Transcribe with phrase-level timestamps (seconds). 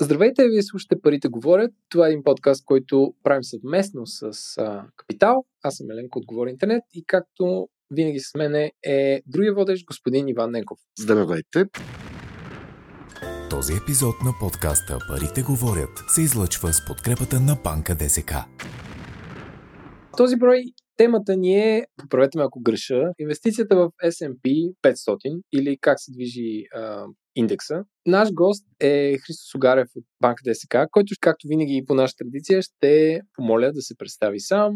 [0.00, 1.70] Здравейте, вие слушате Парите говорят.
[1.88, 4.22] Това е един подкаст, който правим съвместно с
[4.58, 5.44] а, Капитал.
[5.62, 10.28] Аз съм Еленко от Говори Интернет и както винаги с мене е другия водещ, господин
[10.28, 10.78] Иван Ненков.
[10.98, 11.64] Здравейте!
[13.50, 18.32] Този епизод на подкаста Парите говорят се излъчва с подкрепата на банка ДСК.
[20.16, 20.64] Този брой
[20.98, 26.64] темата ни е, поправете ме ако греша, инвестицията в S&P 500 или как се движи
[26.74, 27.04] а,
[27.36, 27.84] индекса.
[28.06, 32.62] Наш гост е Христо Сугарев от Банка ДСК, който, както винаги и по наша традиция,
[32.62, 34.72] ще помоля да се представи сам,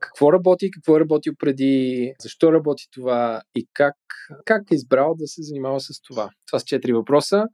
[0.00, 3.96] какво работи, какво е работил преди, защо работи това и как,
[4.44, 6.30] как е избрал да се занимава с това.
[6.46, 7.44] Това са четири въпроса.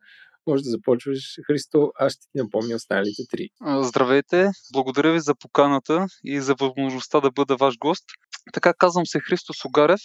[0.51, 3.49] Може да започваш, Христо, аз ще ти напомня останалите три.
[3.81, 8.05] Здравейте, благодаря ви за поканата и за възможността да бъда ваш гост.
[8.53, 10.01] Така казвам се Христо Сугарев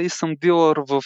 [0.00, 1.02] и съм дилър в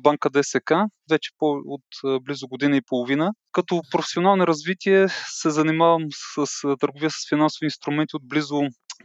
[0.00, 0.72] банка ДСК
[1.10, 3.32] вече по, от близо година и половина.
[3.52, 5.06] Като професионално развитие
[5.40, 6.46] се занимавам с
[6.80, 8.60] търговия с финансови инструменти от близо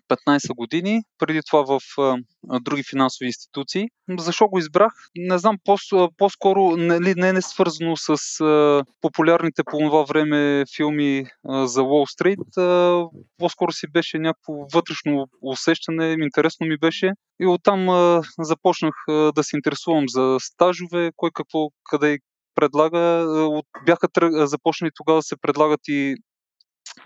[0.10, 1.80] 15 години, преди това в
[2.62, 3.88] други финансови институции.
[4.20, 4.94] Защо го избрах?
[5.16, 8.18] Не знам, по- по-скоро не, не е свързано с
[9.02, 12.58] популярните по това време филми за Уолл Стрит.
[12.58, 13.04] А,
[13.38, 17.12] по-скоро си беше някакво вътрешно усещане, интересно ми беше.
[17.40, 17.88] И оттам
[18.40, 22.20] започнах да се интересувам за стажове, кой какво, къде
[22.56, 23.26] предлага.
[23.86, 24.08] Бяха
[24.48, 26.16] започнали тогава да се предлагат и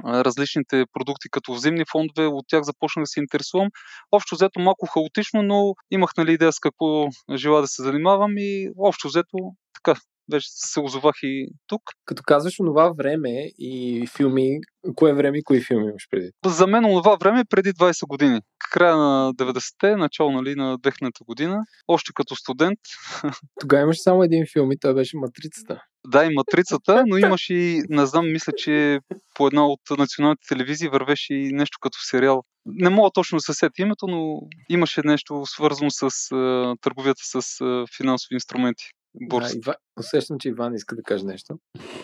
[0.05, 3.69] различните продукти като взаимни фондове, от тях започнах да се интересувам.
[4.11, 8.69] Общо взето малко хаотично, но имах нали, идея с какво желая да се занимавам и
[8.77, 9.37] общо взето
[9.73, 9.99] така
[10.31, 11.81] вече се озовах и тук.
[12.05, 14.59] Като казваш онова време и филми,
[14.95, 16.31] кое време и кои филми имаш преди?
[16.45, 18.41] За мен онова време е преди 20 години.
[18.71, 22.79] Края на 90-те, начало нали, на 2000-та година, още като студент.
[23.59, 25.81] Тогава имаш само един филм и той беше Матрицата.
[26.11, 28.99] Да, и Матрицата, но имаше и, не знам, мисля, че
[29.35, 32.43] по една от националните телевизии вървеше и нещо като сериал.
[32.65, 37.41] Не мога точно да се сетя името, но имаше нещо свързано с uh, търговията с
[37.41, 38.85] uh, финансови инструменти.
[39.29, 39.51] Борс.
[39.51, 39.75] Да, Ива...
[39.99, 41.59] Усещам, че Иван иска да каже нещо.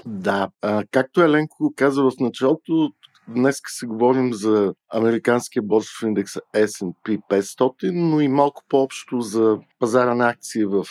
[0.05, 2.91] Да, а, както Еленко каза в началото,
[3.27, 10.15] днес се говорим за американския борсов индекс S&P 500, но и малко по-общо за пазара
[10.15, 10.85] на акции в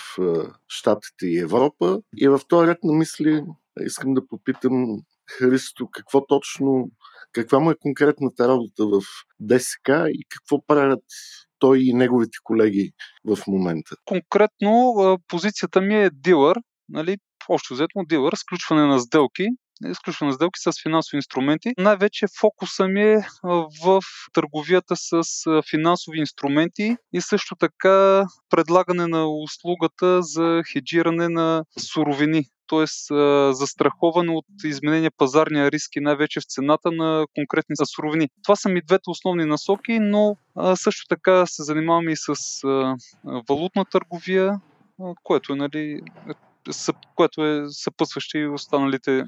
[0.69, 2.01] Штатите и Европа.
[2.17, 3.45] И във този ред на мисли
[3.81, 5.03] искам да попитам
[5.39, 6.91] Христо какво точно,
[7.33, 9.01] каква му е конкретната работа в
[9.41, 11.05] ДСК и какво правят
[11.59, 12.93] той и неговите колеги
[13.25, 13.97] в момента?
[14.05, 14.95] Конкретно
[15.29, 17.17] позицията ми е дилър, нали,
[17.49, 19.49] общо взето дилър, сключване на сделки,
[19.91, 21.73] изключване на сделки с финансови инструменти.
[21.79, 23.27] Най-вече фокуса ми е
[23.85, 24.01] в
[24.33, 25.23] търговията с
[25.71, 32.87] финансови инструменти и също така предлагане на услугата за хеджиране на суровини т.е.
[33.53, 38.29] застраховане от изменения пазарния риски, най-вече в цената на конкретни суровини.
[38.43, 40.37] Това са ми двете основни насоки, но
[40.75, 42.35] също така се занимаваме и с
[43.49, 44.61] валутна търговия,
[45.23, 46.01] което е, нали,
[47.15, 49.25] което е съпътстващо и останалите,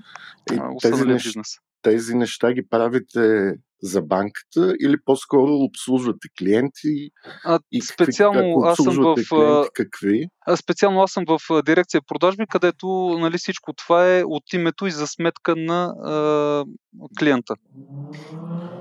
[0.52, 1.46] и останалите бизнес.
[1.82, 7.10] Тези неща ги правите за банката или по-скоро обслужвате клиенти?
[7.44, 9.14] А, и специално какви, аз съм в.
[9.28, 10.26] Клиенти, какви?
[10.46, 12.86] А, специално аз съм в дирекция продажби, където
[13.20, 16.64] нали, всичко това е от името и за сметка на а,
[17.18, 17.54] клиента.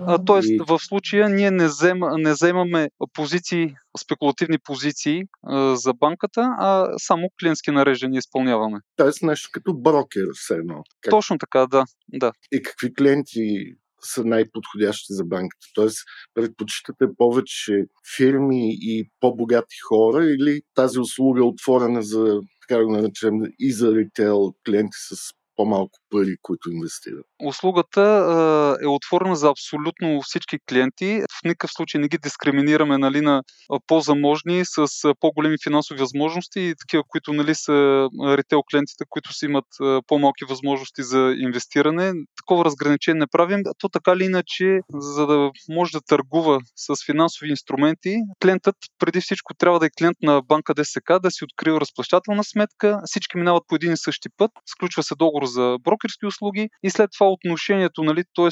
[0.08, 0.60] А, тоест, и...
[0.68, 7.30] в случая ние не, взем, не вземаме позиции, спекулативни позиции а, за банката, а само
[7.42, 8.80] клиентски нареждания изпълняваме.
[8.96, 10.84] Тоест нещо като брокер, все едно.
[11.02, 11.12] Как...
[11.12, 12.32] Точно така, да, да.
[12.52, 13.76] И какви клиенти
[14.06, 15.68] са най-подходящи за банката?
[15.76, 15.98] Тоест,
[16.34, 17.86] предпочитате повече
[18.18, 23.74] фирми и по-богати хора или тази услуга е отворена за, така да го наречем, и
[23.74, 27.26] за ритейл клиенти с по-малко пари, които инвестират.
[27.44, 28.02] Услугата
[28.84, 31.22] е отворена за абсолютно всички клиенти.
[31.32, 33.44] В никакъв случай не ги дискриминираме нали, на
[33.88, 34.88] по-заможни с
[35.20, 38.08] по-големи финансови възможности и такива, които нали, са
[38.38, 39.66] ритейл клиентите, които си имат
[40.08, 42.14] по-малки възможности за инвестиране.
[42.38, 43.60] Такова разграничение не правим.
[43.80, 49.54] То така или иначе, за да може да търгува с финансови инструменти, клиентът преди всичко
[49.54, 53.00] трябва да е клиент на банка ДСК, да си открива разплащателна сметка.
[53.06, 54.52] Всички минават по един и същи път.
[54.66, 58.50] Сключва се договор за брокерски услуги и след това отношението, нали, т.е.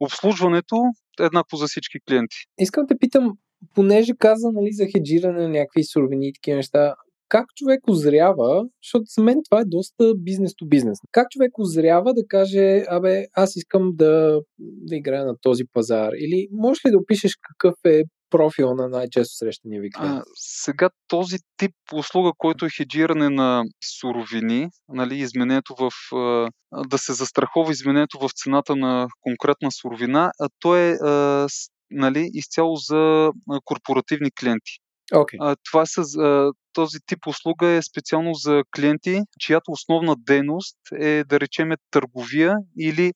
[0.00, 0.76] обслужването
[1.20, 2.36] еднакво за всички клиенти.
[2.58, 3.32] Искам да питам,
[3.74, 6.94] понеже каза нали, за хеджиране на някакви суровини и такива неща,
[7.28, 10.98] как човек озрява, защото за мен това е доста бизнес то бизнес.
[11.12, 16.12] Как човек озрява да каже, абе, аз искам да, да играя на този пазар?
[16.12, 20.18] Или можеш ли да опишеш какъв е профил на най-често срещания ви клиент?
[20.18, 23.64] А, сега този тип услуга, който е хеджиране на
[24.00, 26.50] суровини, нали, изменението в, а,
[26.88, 32.30] да се застрахова изменението в цената на конкретна суровина, а то е а, с, нали,
[32.32, 33.30] изцяло за
[33.64, 34.78] корпоративни клиенти.
[35.12, 35.36] Okay.
[35.40, 41.24] А, това са, а, този тип услуга е специално за клиенти, чиято основна дейност е
[41.24, 43.12] да речеме търговия или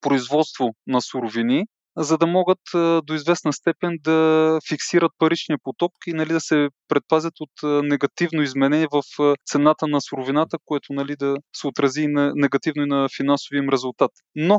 [0.00, 1.64] производство на суровини,
[1.96, 2.58] за да могат
[3.04, 8.86] до известна степен да фиксират паричния поток и нали, да се предпазят от негативно изменение
[8.92, 9.02] в
[9.46, 14.10] цената на суровината, което нали, да се отрази негативно и на финансовия им резултат.
[14.34, 14.58] Но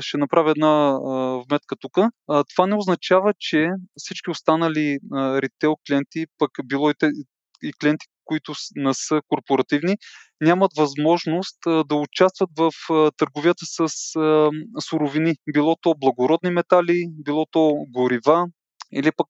[0.00, 0.98] ще направя една
[1.48, 1.98] вметка тук.
[2.26, 7.10] Това не означава, че всички останали ритейл клиенти, пък било и, те,
[7.62, 9.96] и клиенти, които не са корпоративни,
[10.40, 12.70] нямат възможност да участват в
[13.16, 13.88] търговията с
[14.88, 15.34] суровини.
[15.52, 18.46] Било то благородни метали, било то горива,
[18.92, 19.28] или пък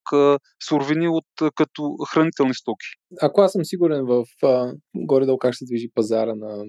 [0.69, 2.87] суровини от като хранителни стоки.
[3.23, 4.25] Ако аз съм сигурен в
[4.97, 6.65] горе-долу как се движи пазара на,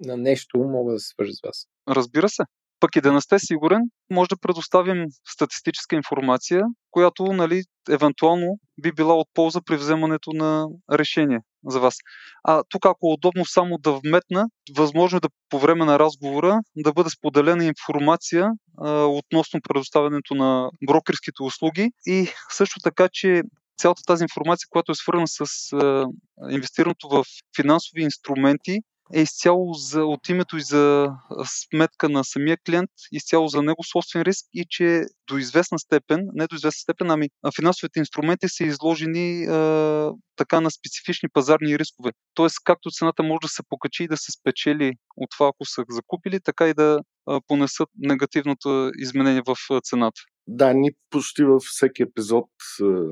[0.00, 1.66] на нещо, мога да се свържа с вас.
[1.88, 2.42] Разбира се
[2.80, 3.80] пък и да не сте сигурен,
[4.10, 10.66] може да предоставим статистическа информация, която нали, евентуално би била от полза при вземането на
[10.92, 11.96] решение за вас.
[12.44, 14.46] А тук, ако е удобно само да вметна,
[14.76, 20.70] възможно е да по време на разговора да бъде споделена информация а, относно предоставянето на
[20.86, 23.42] брокерските услуги и също така, че
[23.78, 26.06] цялата тази информация, която е свързана с а,
[26.50, 27.24] инвестирането в
[27.56, 28.78] финансови инструменти,
[29.14, 31.08] е изцяло за, от името и за
[31.44, 36.46] сметка на самия клиент, изцяло за него собствен риск и че до известна степен, не
[36.46, 42.10] до известна степен, ами финансовите инструменти са изложени а, така на специфични пазарни рискове.
[42.34, 45.84] Тоест, както цената може да се покачи и да се спечели от това, ако са
[45.88, 46.98] закупили, така и да
[47.46, 50.20] понесат негативното изменение в цената.
[50.50, 52.46] Да, ние почти във всеки епизод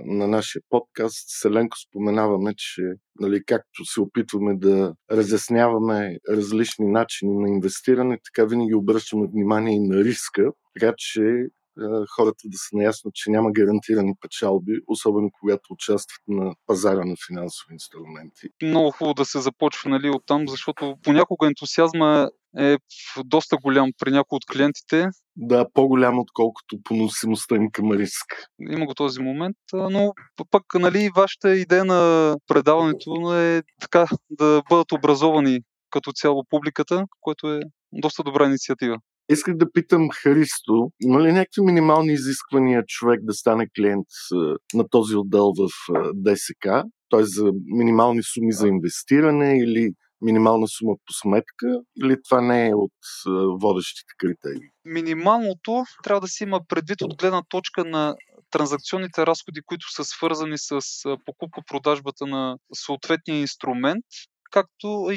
[0.05, 2.83] на нашия подкаст Селенко споменаваме, че
[3.21, 9.81] нали, както се опитваме да разясняваме различни начини на инвестиране, така винаги обръщаме внимание и
[9.81, 11.23] на риска, така че
[12.17, 17.73] хората да са наясно, че няма гарантирани печалби, особено когато участват на пазара на финансови
[17.73, 18.49] инструменти.
[18.63, 22.77] Много хубаво да се започва нали, от там, защото понякога ентусиазма е
[23.25, 25.07] доста голям при някои от клиентите.
[25.37, 28.27] Да, по-голям отколкото поносимостта им към риск.
[28.71, 30.13] Има го този момент, но
[30.51, 37.53] пък нали, вашата идея на предаването е така да бъдат образовани като цяло публиката, което
[37.53, 37.61] е
[37.93, 38.99] доста добра инициатива.
[39.29, 44.07] Исках да питам Христо, има ли някакви минимални изисквания човек да стане клиент
[44.75, 45.69] на този отдел в
[46.15, 46.87] ДСК?
[47.11, 47.23] Т.е.
[47.23, 49.91] за минимални суми за инвестиране или
[50.21, 52.93] минимална сума по сметка или това не е от
[53.61, 54.69] водещите критерии?
[54.85, 58.15] Минималното трябва да се има предвид от гледна точка на
[58.51, 60.81] транзакционните разходи, които са свързани с
[61.25, 64.05] покупко-продажбата на съответния инструмент
[64.51, 65.11] както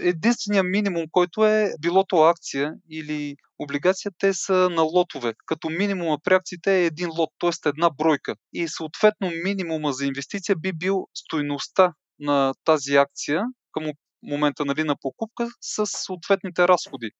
[0.00, 5.34] единствения минимум, който е билото акция или облигация, те са на лотове.
[5.46, 7.68] Като минимума при акциите е един лот, т.е.
[7.68, 8.34] една бройка.
[8.52, 13.42] И съответно минимума за инвестиция би бил стойността на тази акция
[13.72, 13.84] към
[14.22, 17.10] момента нали, на покупка с съответните разходи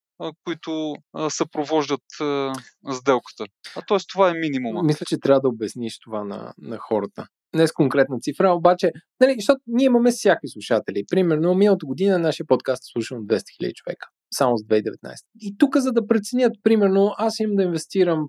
[0.45, 0.95] които
[1.29, 2.05] съпровождат
[2.93, 3.45] сделката.
[3.77, 3.99] А т.е.
[4.13, 4.83] това е минимума.
[4.83, 9.35] Мисля, че трябва да обясниш това на, на хората не с конкретна цифра, обаче, нали,
[9.35, 11.05] защото ние имаме всякакви слушатели.
[11.11, 14.09] Примерно, миналата година нашия подкаст е слушан от 200 000 човека.
[14.35, 14.93] Само с 2019.
[15.41, 18.29] И тук, за да преценят, примерно, аз имам да инвестирам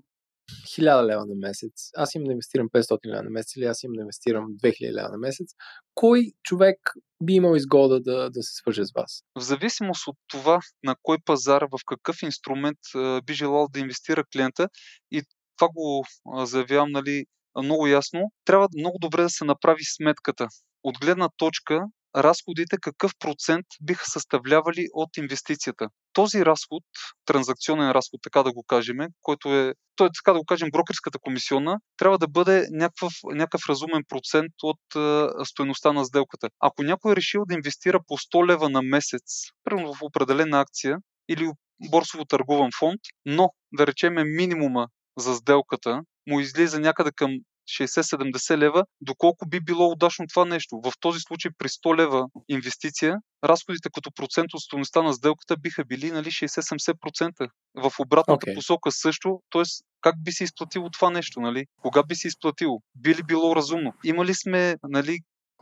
[0.52, 3.96] 1000 лева на месец, аз имам да инвестирам 500 лева на месец или аз имам
[3.96, 5.48] да инвестирам 2000 лева на месец,
[5.96, 6.78] кой човек
[7.24, 9.24] би имал изгода да, да се свърже с вас?
[9.40, 12.78] В зависимост от това на кой пазар, в какъв инструмент
[13.26, 14.70] би желал да инвестира клиента
[15.12, 15.22] и
[15.58, 16.06] това го
[16.46, 17.26] заявявам нали,
[17.62, 20.48] много ясно, трябва много добре да се направи сметката.
[20.84, 21.82] От гледна точка
[22.16, 25.88] разходите какъв процент биха съставлявали от инвестицията.
[26.14, 26.84] Този разход,
[27.26, 31.20] транзакционен разход, така да го кажем, който е, той е така да го кажем, брокерската
[31.20, 36.50] комисионна, трябва да бъде някакъв, някакъв разумен процент от е, стоеността на сделката.
[36.60, 40.98] Ако някой е решил да инвестира по 100 лева на месец, примерно в определена акция
[41.30, 41.52] или
[41.92, 47.32] борсово търгован фонд, но да речеме минимума за сделката му излиза някъде към
[47.70, 50.82] 60-70 лева, доколко би било удачно това нещо.
[50.84, 55.86] В този случай при 100 лева инвестиция, разходите като процент от стоеността на сделката биха
[55.86, 57.50] били нали, 60-70%.
[57.76, 58.56] В обратната okay.
[58.56, 59.64] посока също, т.е.
[60.02, 61.66] как би се изплатило това нещо, нали?
[61.82, 62.82] Кога би се изплатило?
[62.96, 63.94] Би ли било разумно?
[64.04, 65.20] Имали сме нали,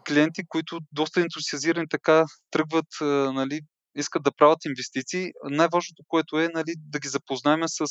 [0.08, 2.88] клиенти, които доста ентусиазирани така тръгват
[3.34, 3.62] нали,
[3.96, 5.32] искат да правят инвестиции.
[5.44, 7.86] Най-важното, което е нали, да ги запознаем с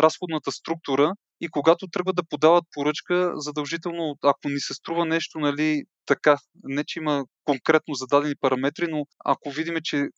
[0.00, 1.12] разходната структура
[1.44, 6.84] и когато тръгват да подават поръчка, задължително, ако ни се струва нещо, нали, така, не
[6.84, 10.08] че има конкретно зададени параметри, но ако видиме, че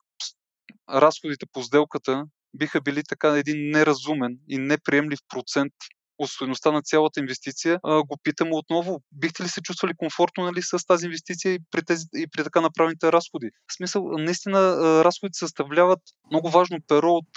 [0.90, 5.72] разходите по сделката биха били така един неразумен и неприемлив процент
[6.18, 10.86] от стоеността на цялата инвестиция, го питам отново, бихте ли се чувствали комфортно нали, с
[10.86, 13.50] тази инвестиция и при, тези, и при така направените разходи?
[13.70, 14.58] В смисъл, наистина
[15.04, 17.28] разходите съставляват много важно перо от,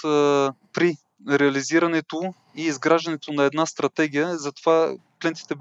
[0.73, 0.95] при
[1.29, 5.55] реализирането и изграждането на една стратегия, затова клиентите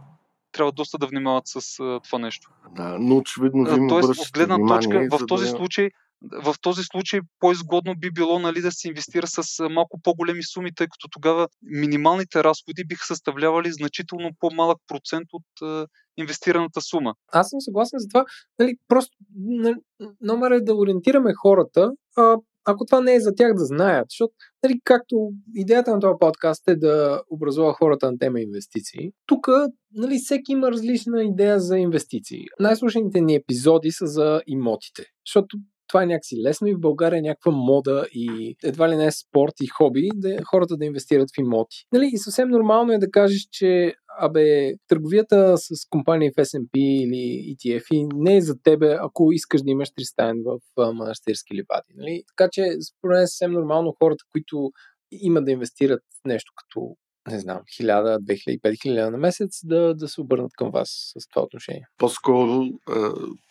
[0.52, 2.50] трябва доста да внимават с това нещо.
[2.76, 5.50] Да, но очевидно ви Тоест, от гледна точка, в този да...
[5.50, 5.90] случай
[6.22, 10.86] в този случай по-изгодно би било нали, да се инвестира с малко по-големи суми, тъй
[10.86, 17.14] като тогава минималните разходи биха съставлявали значително по-малък процент от е, инвестираната сума.
[17.32, 18.24] Аз съм съгласен за това.
[18.58, 19.74] Нали, просто нали,
[20.20, 24.32] номер е да ориентираме хората, а, ако това не е за тях да знаят, защото
[24.62, 25.16] нали, както
[25.54, 29.48] идеята на този подкаст е да образува хората на тема инвестиции, тук
[29.92, 32.44] нали, всеки има различна идея за инвестиции.
[32.60, 35.56] Най-слушаните ни епизоди са за имотите, защото
[35.88, 39.10] това е някакси лесно и в България е някаква мода и едва ли не е
[39.10, 41.76] спорт и хоби да хората да инвестират в имоти.
[41.92, 42.10] Нали?
[42.12, 48.08] И съвсем нормално е да кажеш, че абе, търговията с компании в S&P или ETF
[48.14, 50.58] не е за тебе, ако искаш да имаш тристайн в
[50.94, 51.94] манастирски ливади.
[51.96, 52.22] Нали?
[52.36, 52.62] Така че,
[52.98, 54.70] според мен е съвсем нормално хората, които
[55.12, 56.96] имат да инвестират нещо като
[57.30, 61.42] не знам, 1000, 2000, 5000 на месец, да, да се обърнат към вас с това
[61.42, 61.86] отношение.
[61.98, 62.64] По-скоро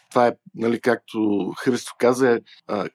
[0.10, 2.40] това е, нали, както Христо каза, е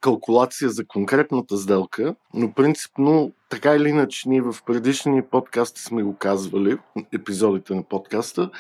[0.01, 6.17] калкулация за конкретната сделка, но принципно, така или иначе, ние в предишни подкасти сме го
[6.17, 6.79] казвали,
[7.15, 8.51] епизодите на подкаста,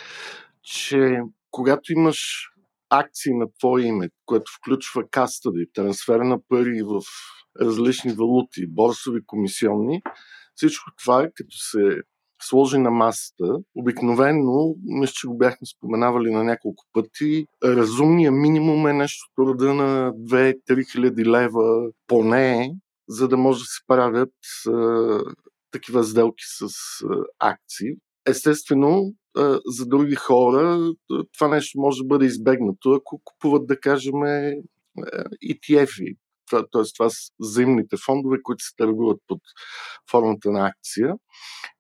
[0.62, 2.49] че когато имаш
[2.90, 7.02] акции на твое име, което включва кастади, трансфер на пари в
[7.61, 10.02] различни валути, борсови комисионни,
[10.54, 12.02] всичко това, като се
[12.44, 13.56] сложи на масата.
[13.75, 20.12] Обикновено, мисля, че го бяхме споменавали на няколко пъти, разумният минимум е нещо рода на
[20.12, 22.75] 2-3 хиляди лева поне,
[23.08, 24.34] за да може да се правят
[24.68, 25.18] а,
[25.70, 26.66] такива сделки с
[27.04, 27.94] а, акции.
[28.26, 30.92] Естествено, а, за други хора
[31.38, 34.14] това нещо може да бъде избегнато, ако купуват, да кажем,
[35.44, 36.16] ETF-и,
[36.61, 36.82] т.е.
[36.97, 39.40] това са взаимните фондове, които се търгуват под
[40.11, 41.14] формата на акция.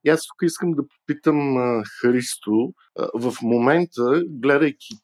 [0.04, 1.56] И аз тук искам да попитам
[2.00, 2.72] Христо,
[3.14, 4.94] в момента, гледайки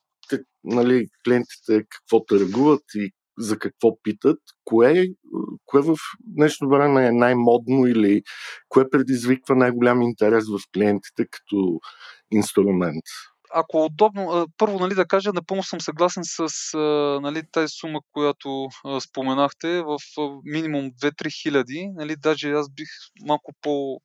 [0.64, 5.06] нали, клиентите какво търгуват и за какво питат, кое,
[5.66, 8.22] кое в днешно време е най-модно или
[8.68, 11.80] кое предизвиква най-голям интерес в клиентите като
[12.32, 13.04] инструмент?
[13.54, 16.48] Ако удобно, първо нали, да кажа, напълно съм съгласен с
[17.22, 18.68] нали, тази сума, която
[19.00, 19.98] споменахте, в
[20.44, 22.88] минимум 2-3 хиляди, нали, даже аз бих
[23.26, 24.00] малко по,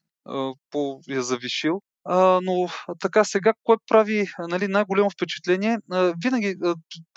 [0.71, 1.81] по я завишил.
[2.41, 2.67] Но
[2.99, 5.77] така сега, кое прави нали, най-голямо впечатление?
[6.23, 6.55] Винаги,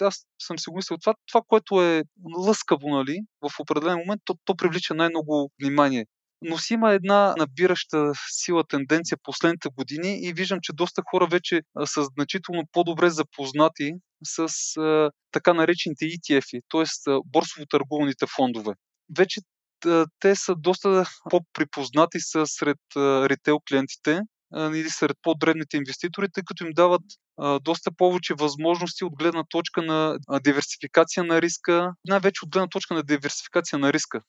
[0.00, 2.02] аз съм си го мислил, това, това, което е
[2.38, 6.06] лъскаво нали, в определен момент, то, то привлича най-много внимание
[6.42, 11.60] но си има една набираща сила тенденция последните години и виждам, че доста хора вече
[11.84, 13.92] са значително по-добре запознати
[14.24, 16.84] с а, така наречените ETF-и, т.е.
[17.26, 18.72] борсово търгуваните фондове.
[19.18, 19.40] Вече
[20.20, 24.20] те са доста по-припознати са сред ритейл клиентите
[24.56, 27.02] или сред по-дребните инвеститори, тъй като им дават
[27.60, 33.02] доста повече възможности от гледна точка на диверсификация на риска, най-вече от гледна точка на
[33.02, 34.20] диверсификация на риска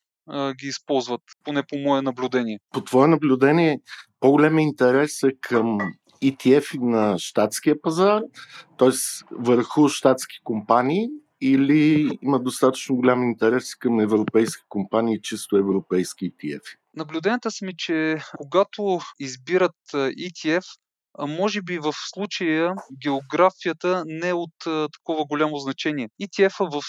[0.59, 2.59] ги използват, поне по мое наблюдение.
[2.73, 3.79] По твое наблюдение,
[4.19, 5.77] по-голям интерес е към
[6.23, 8.21] ETF на щатския пазар,
[8.77, 8.89] т.е.
[9.31, 11.07] върху щатски компании
[11.41, 16.61] или има достатъчно голям интерес към европейски компании, чисто европейски ETF?
[16.95, 20.63] Наблюденията са ми, че когато избират ETF,
[21.19, 24.53] може би в случая географията не е от
[24.93, 26.09] такова голямо значение.
[26.21, 26.81] ETF-а в,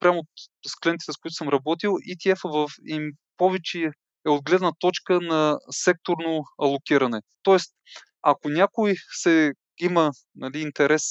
[0.00, 0.22] прямо
[0.66, 3.90] с клиентите, с които съм работил, ETF-а в им повече
[4.26, 7.20] е от гледна точка на секторно алокиране.
[7.42, 7.72] Тоест,
[8.22, 11.04] ако някой се има нали, интерес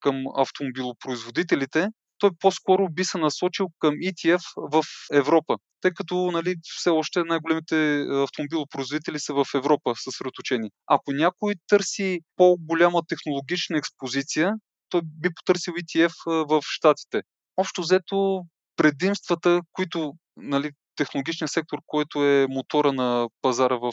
[0.00, 4.42] към автомобилопроизводителите, той по-скоро би се насочил към ETF
[4.72, 10.70] в Европа, тъй като нали, все още най-големите автомобилопроизводители са в Европа съсредоточени.
[10.86, 14.52] Ако някой търси по-голяма технологична експозиция,
[14.88, 17.22] той би потърсил ETF в Штатите.
[17.56, 18.42] Общо взето
[18.76, 23.90] предимствата, които нали, технологичният сектор, който е мотора на пазара в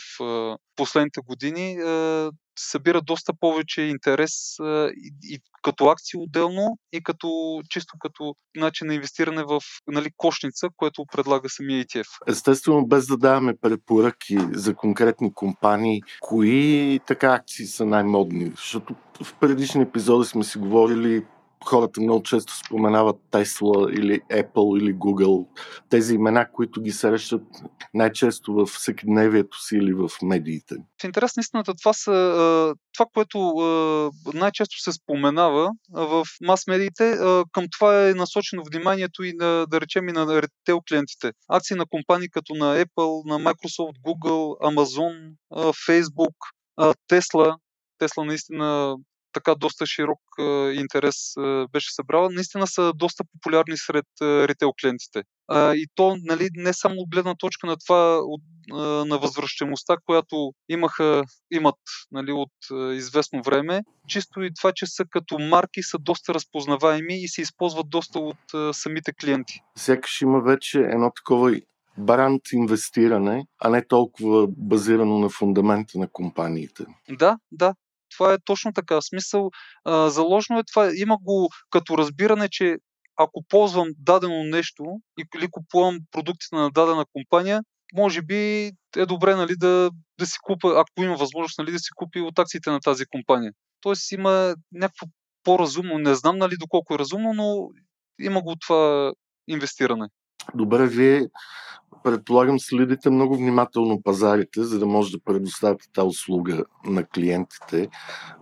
[0.75, 1.77] последните години,
[2.59, 4.55] събира доста повече интерес
[5.23, 11.05] и като акции отделно и като чисто като начин на инвестиране в нали, кошница, което
[11.11, 12.07] предлага самия ETF.
[12.27, 18.51] Естествено, без да даваме препоръки за конкретни компании, кои така акции са най-модни?
[18.55, 21.25] Защото в предишни епизоди сме си говорили
[21.65, 25.47] хората много често споменават Tesla или Apple или Google,
[25.89, 27.43] тези имена, които ги срещат
[27.93, 30.75] най-често в всекидневието си или в медиите.
[31.01, 33.53] В интерес на истината, това, са, това което
[34.33, 37.17] най-често се споменава в мас-медиите,
[37.51, 41.31] към това е насочено вниманието и на, да речем и на ретел клиентите.
[41.49, 45.31] Акции на компании като на Apple, на Microsoft, Google, Amazon,
[45.87, 46.35] Facebook,
[47.09, 47.55] Tesla,
[47.97, 48.95] Тесла наистина
[49.33, 50.19] така доста широк
[50.73, 51.15] интерес
[51.71, 55.23] беше събрала, наистина са доста популярни сред ритейл клиентите.
[55.53, 58.21] И то нали, не само от гледна точка на това,
[59.05, 61.79] на възвръщаемостта, която имаха, имат
[62.11, 62.51] нали, от
[62.95, 67.89] известно време, чисто и това, че са като марки, са доста разпознаваеми и се използват
[67.89, 69.59] доста от самите клиенти.
[69.77, 71.59] Сякаш има вече едно такова
[71.97, 76.85] бранд инвестиране, а не толкова базирано на фундамента на компаниите.
[77.09, 77.73] Да, да
[78.17, 78.95] това е точно така.
[78.95, 79.49] В смисъл,
[79.85, 80.91] а, заложено е това.
[80.95, 82.77] Има го като разбиране, че
[83.17, 84.83] ако ползвам дадено нещо
[85.35, 87.61] или купувам продуктите на дадена компания,
[87.93, 91.89] може би е добре нали, да, да си купа, ако има възможност, нали, да си
[91.95, 93.51] купи от акциите на тази компания.
[93.81, 95.05] Тоест има някакво
[95.43, 97.69] по-разумно, не знам нали, доколко е разумно, но
[98.19, 99.13] има го това
[99.47, 100.07] инвестиране.
[100.55, 101.29] Добре, вие
[102.03, 107.89] предполагам следите много внимателно пазарите, за да може да предоставяте тази услуга на клиентите.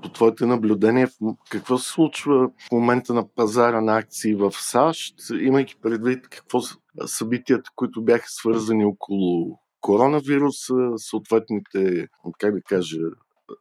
[0.04, 1.10] По твоите наблюдения,
[1.50, 6.60] какво се случва в момента на пазара на акции в САЩ, имайки предвид какво
[7.06, 12.08] събитията, които бяха свързани около коронавируса, съответните,
[12.40, 12.98] как да кажа,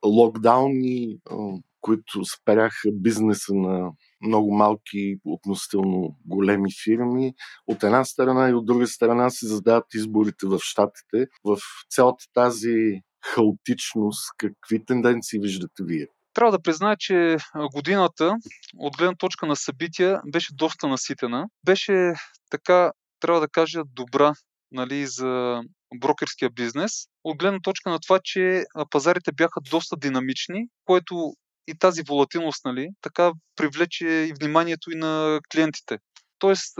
[0.05, 1.19] локдауни,
[1.81, 3.91] които спряха бизнеса на
[4.27, 7.35] много малки, относително големи фирми.
[7.67, 11.27] От една страна и от друга страна се задават изборите в Штатите.
[11.45, 11.59] В
[11.91, 16.07] цялата тази хаотичност, какви тенденции виждате вие?
[16.35, 17.37] Трябва да призная, че
[17.75, 18.37] годината,
[18.77, 21.47] от гледна точка на събития, беше доста наситена.
[21.65, 22.13] Беше
[22.51, 24.33] така, трябва да кажа, добра
[24.73, 25.63] нали, за
[26.01, 26.93] брокерския бизнес.
[27.25, 31.33] От гледна точка на това, че пазарите бяха доста динамични, което
[31.69, 35.99] и тази волатилност, нали, така привлече и вниманието и на клиентите.
[36.39, 36.75] Тоест,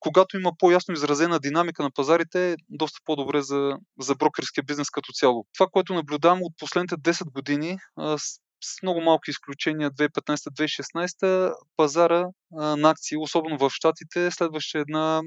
[0.00, 5.12] когато има по-ясно изразена динамика на пазарите, е доста по-добре за, за брокерския бизнес като
[5.12, 5.46] цяло.
[5.54, 7.78] Това, което наблюдавам от последните 10 години,
[8.60, 15.20] с много малки изключения 2015-2016, пазара на акции, особено в Штатите, следваше една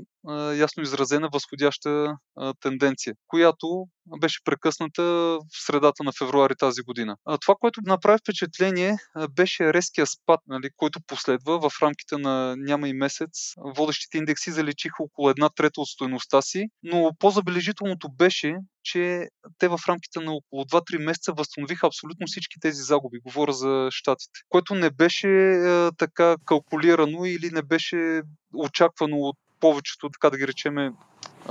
[0.56, 2.16] ясно изразена възходяща
[2.62, 3.86] тенденция, която
[4.22, 7.16] беше прекъсната в средата на февруари тази година.
[7.42, 8.98] Това, което направи впечатление,
[9.30, 13.54] беше резкия спад, нали, който последва в рамките на няма и месец.
[13.58, 19.80] Водещите индекси заличиха около една трета от стоеността си, но по-забележителното беше, че те в
[19.88, 23.20] рамките на около 2-3 месеца възстановиха абсолютно всички тези загуби.
[23.20, 24.40] Говоря за щатите.
[24.50, 28.22] Което не беше е, така калкулирано или не беше
[28.54, 30.92] очаквано от повечето, така да ги речеме,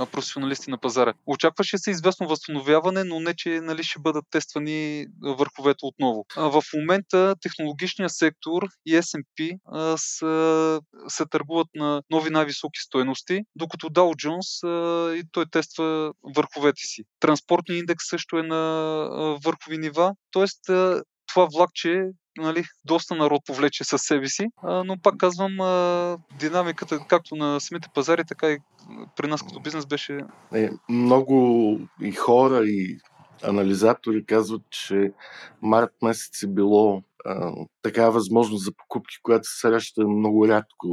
[0.05, 1.13] професионалисти на пазара.
[1.25, 6.25] Очакваше се известно възстановяване, но не, че нали, ще бъдат тествани върховете отново.
[6.35, 9.57] В момента технологичният сектор и S&P
[9.97, 14.67] са, се търгуват на нови най-високи стоености, докато Dow Jones
[15.15, 17.03] и той тества върховете си.
[17.19, 18.57] Транспортният индекс също е на
[19.43, 20.45] върхови нива, т.е.
[21.27, 22.03] това влакче
[22.41, 27.59] нали, доста народ повлече със себе си, а, но пак казвам, а, динамиката както на
[27.59, 28.57] самите пазари, така и
[29.15, 30.19] при нас като бизнес беше...
[30.53, 32.99] Е, много и хора, и
[33.43, 35.11] анализатори казват, че
[35.61, 40.87] март месец е било а, такава възможност за покупки, която се среща много рядко,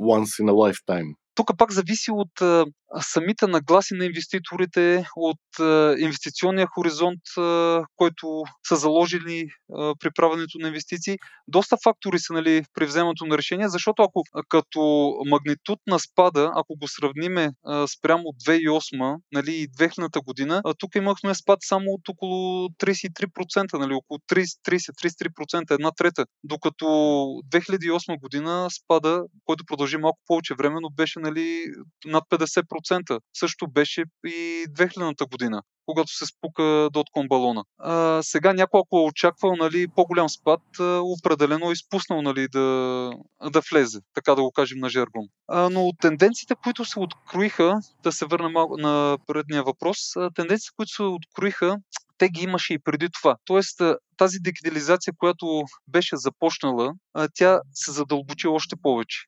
[0.00, 1.14] once in a lifetime.
[1.34, 2.64] Тук пак зависи от а,
[3.00, 10.58] самите нагласи на инвеститорите, от а, инвестиционния хоризонт, а, който са заложили а, при правенето
[10.58, 11.18] на инвестиции.
[11.48, 16.76] Доста фактори са нали, при вземането на решение, защото ако като магнитуд на спада, ако
[16.76, 22.08] го сравниме а, спрямо 2008 нали, и 2000 година, а, тук имахме спад само от
[22.08, 30.54] около 33%, нали, около 30-33%, една трета, докато 2008 година спада, който продължи малко повече
[30.54, 31.64] време, но беше нали,
[32.04, 33.20] над 50%.
[33.34, 37.64] Също беше и 2000-та година когато се спука дотком балона.
[37.78, 40.60] А, сега някой, ако е очаквал нали, по-голям спад,
[41.02, 43.10] определено е изпуснал нали, да,
[43.50, 45.26] да влезе, така да го кажем на жаргон.
[45.48, 49.98] А, но тенденциите, които се откроиха, да се върна малко на предния въпрос,
[50.34, 51.76] тенденциите, които се откроиха
[52.18, 53.36] те ги имаше и преди това.
[53.44, 53.82] Тоест,
[54.16, 56.92] тази дигитализация, която беше започнала,
[57.34, 59.18] тя се задълбочи още повече.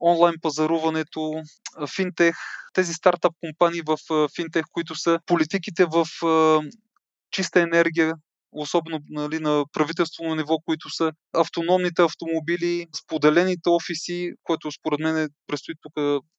[0.00, 1.42] Онлайн пазаруването,
[1.96, 2.36] финтех,
[2.72, 3.98] тези стартап компании в
[4.36, 6.06] финтех, които са политиките в
[7.30, 8.14] чиста енергия,
[8.56, 15.28] особено нали, на правителствено ниво, които са автономните автомобили, споделените офиси, което според мен е,
[15.46, 15.92] предстои тук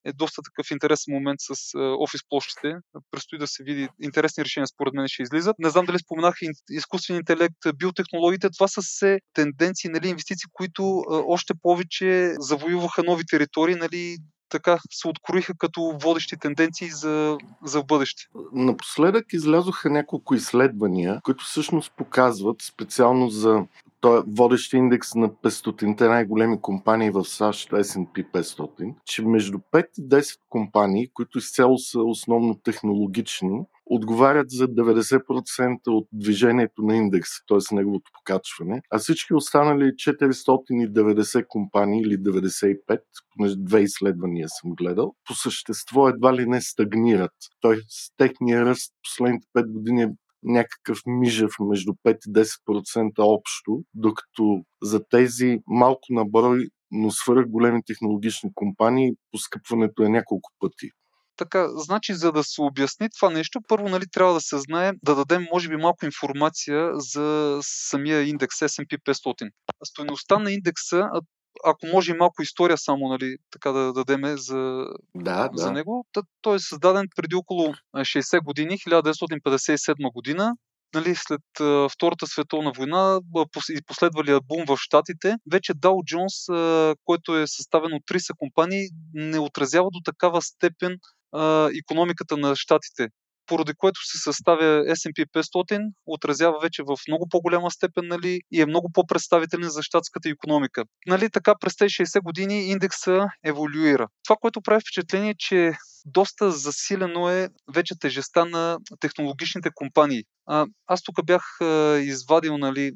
[0.06, 2.74] е доста такъв интересен момент с офис площите.
[3.12, 5.56] Предстои да се види интересни решения, според мен ще излизат.
[5.60, 6.36] Не знам дали споменах
[6.70, 8.50] изкуствен интелект, биотехнологиите.
[8.50, 14.18] Това са се тенденции, нали, инвестиции, които още повече завоюваха нови територии, нали,
[14.50, 18.24] така се откроиха като водещи тенденции за, за бъдеще.
[18.54, 23.66] Напоследък излязоха няколко изследвания, които всъщност показват специално за
[24.02, 30.02] той водещ индекс на 500-те най-големи компании в САЩ, S&P 500, че между 5 и
[30.02, 37.76] 10 компании, които изцяло са основно технологични, отговарят за 90% от движението на индекса, т.е.
[37.76, 43.00] неговото покачване, а всички останали 490 компании или 95,
[43.36, 47.32] понеже две изследвания съм гледал, по същество едва ли не стагнират.
[47.90, 50.10] С техния ръст последните 5 години е
[50.44, 57.82] някакъв мижев между 5 и 10% общо, докато за тези малко наброй, но свърх големи
[57.86, 60.90] технологични компании, поскъпването е няколко пъти.
[61.38, 65.16] Така, значи, за да се обясни това нещо, първо нали, трябва да се знае, да
[65.16, 69.50] дадем, може би, малко информация за самия индекс S&P 500.
[69.84, 71.10] Стоеността на индекса,
[71.66, 75.72] ако може и малко история само, нали, така да дадем за, да, за да.
[75.72, 76.06] него.
[76.42, 80.56] Той е създаден преди около 60 години, 1957 година.
[80.94, 83.20] Нали, след uh, Втората световна война
[83.70, 88.88] и последвалия бум в Штатите, вече Dow Jones, uh, който е съставен от 30 компании,
[89.14, 90.98] не отразява до такава степен
[91.32, 93.08] а, економиката на щатите,
[93.48, 98.66] поради което се съставя S&P 500, отразява вече в много по-голяма степен нали, и е
[98.66, 100.84] много по-представителен за щатската економика.
[101.08, 104.08] Нали, така през тези 60 години индекса еволюира.
[104.24, 105.72] Това, което прави впечатление, е, че
[106.06, 110.24] доста засилено е вече тежестта на технологичните компании.
[110.46, 112.92] А, аз тук бях а, извадил нали,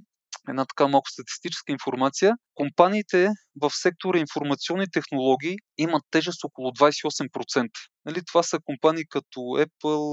[0.51, 2.33] една така малко статистическа информация.
[2.55, 3.29] Компаниите
[3.61, 7.69] в сектора информационни технологии имат тежест около 28%.
[8.05, 10.05] Нали, това са компании като Apple,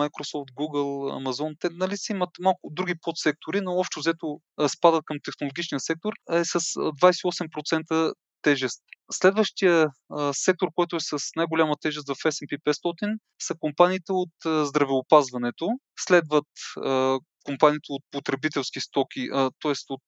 [0.00, 1.56] Microsoft, Google, Amazon.
[1.60, 6.44] Те нали, си имат малко други подсектори, но общо взето спадат към технологичния сектор е
[6.44, 8.82] с 28% тежест.
[9.12, 14.64] Следващия а, сектор, който е с най-голяма тежест в S&P 500 са компаниите от а,
[14.64, 15.68] здравеопазването.
[16.00, 19.28] Следват а, компаниите от потребителски стоки,
[19.62, 19.74] т.е.
[19.88, 20.06] от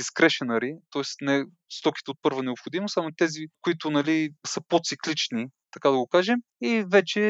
[0.00, 1.02] discretionary, т.е.
[1.20, 6.38] не стоките от първа необходимост, само тези, които нали, са по-циклични, така да го кажем.
[6.62, 7.20] И вече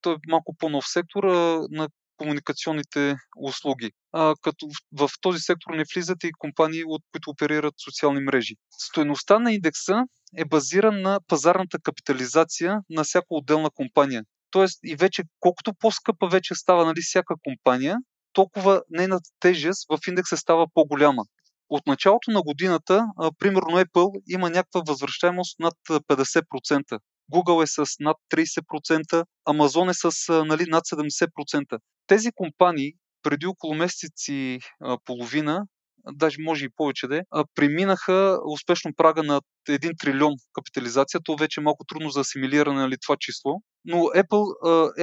[0.00, 1.24] той е малко по-нов сектор
[1.70, 3.90] на комуникационните услуги.
[4.12, 8.54] А, като в, в този сектор не влизат и компании, от които оперират социални мрежи.
[8.78, 9.94] Стоеността на индекса
[10.36, 14.22] е базиран на пазарната капитализация на всяка отделна компания.
[14.50, 17.96] Тоест и вече колкото по-скъпа вече става нали, всяка компания,
[18.34, 21.22] толкова нейната тежест в индекса става по-голяма.
[21.68, 23.06] От началото на годината,
[23.38, 26.98] примерно Apple има някаква възвръщаемост над 50%.
[27.32, 31.78] Google е с над 30%, Amazon е с нали, над 70%.
[32.06, 32.92] Тези компании
[33.22, 34.60] преди около месец и
[35.04, 35.66] половина,
[36.12, 37.22] даже може и повече да е,
[37.54, 41.20] преминаха успешно прага на 1 трилион капитализация.
[41.24, 43.60] То вече е малко трудно за асимилиране нали, това число.
[43.84, 44.44] Но Apple,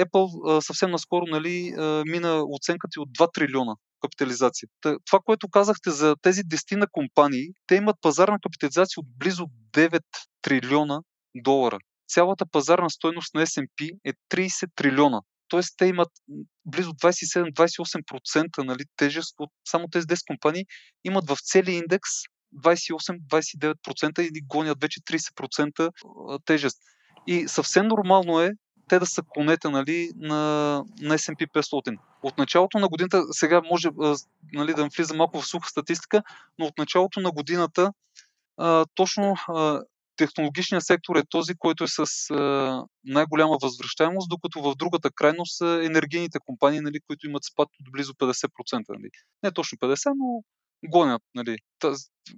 [0.04, 1.72] Apple съвсем наскоро нали,
[2.06, 4.68] мина оценката от 2 трилиона капитализация.
[4.80, 10.00] Това, което казахте за тези 10 на компании, те имат пазарна капитализация от близо 9
[10.42, 11.00] трилиона
[11.34, 11.78] долара.
[12.08, 15.20] Цялата пазарна стойност на S&P е 30 трилиона.
[15.52, 16.08] Тоест те имат
[16.64, 20.66] близо 27-28% нали, тежест от само тези 10 компании
[21.04, 22.10] имат в целия индекс
[22.56, 25.90] 28-29% или гонят вече 30%
[26.44, 26.78] тежест.
[27.26, 28.50] И съвсем нормално е
[28.88, 30.36] те да са конете нали, на,
[31.00, 31.98] на S&P 500.
[32.22, 33.88] От началото на годината, сега може
[34.52, 36.22] нали, да влиза малко в суха статистика,
[36.58, 37.92] но от началото на годината
[38.94, 39.36] точно
[40.16, 45.80] технологичният сектор е този, който е с а, най-голяма възвръщаемост, докато в другата крайност са
[45.84, 48.82] енергийните компании, нали, които имат спад от близо 50%.
[48.88, 49.08] Нали.
[49.42, 50.42] Не точно 50%, но
[50.88, 51.56] гонят нали,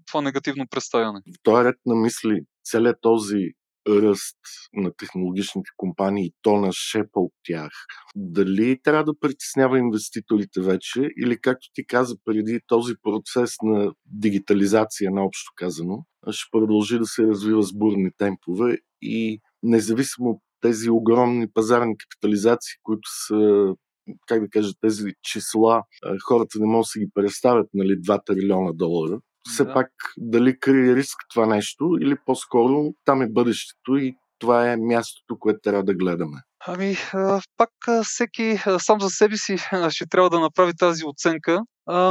[0.06, 1.20] това негативно представяне.
[1.20, 3.50] В този ред на мисли, целият този
[3.88, 4.38] ръст
[4.72, 7.70] на технологичните компании, то на шепа от тях,
[8.16, 15.10] дали трябва да притеснява инвеститорите вече или както ти каза преди този процес на дигитализация,
[15.10, 21.46] наобщо казано, ще продължи да се развива с бурни темпове и независимо от тези огромни
[21.54, 23.74] пазарни капитализации, които са
[24.26, 25.82] как да кажа, тези числа,
[26.28, 29.20] хората не могат да си ги представят, нали, 2 трилиона долара.
[29.48, 29.74] Все Да.
[29.74, 35.38] пак, дали крие риск това нещо или по-скоро там е бъдещето и това е мястото,
[35.38, 36.38] което трябва да гледаме.
[36.66, 36.96] Ами,
[37.56, 37.70] пак
[38.04, 39.56] всеки сам за себе си
[39.90, 41.60] ще трябва да направи тази оценка,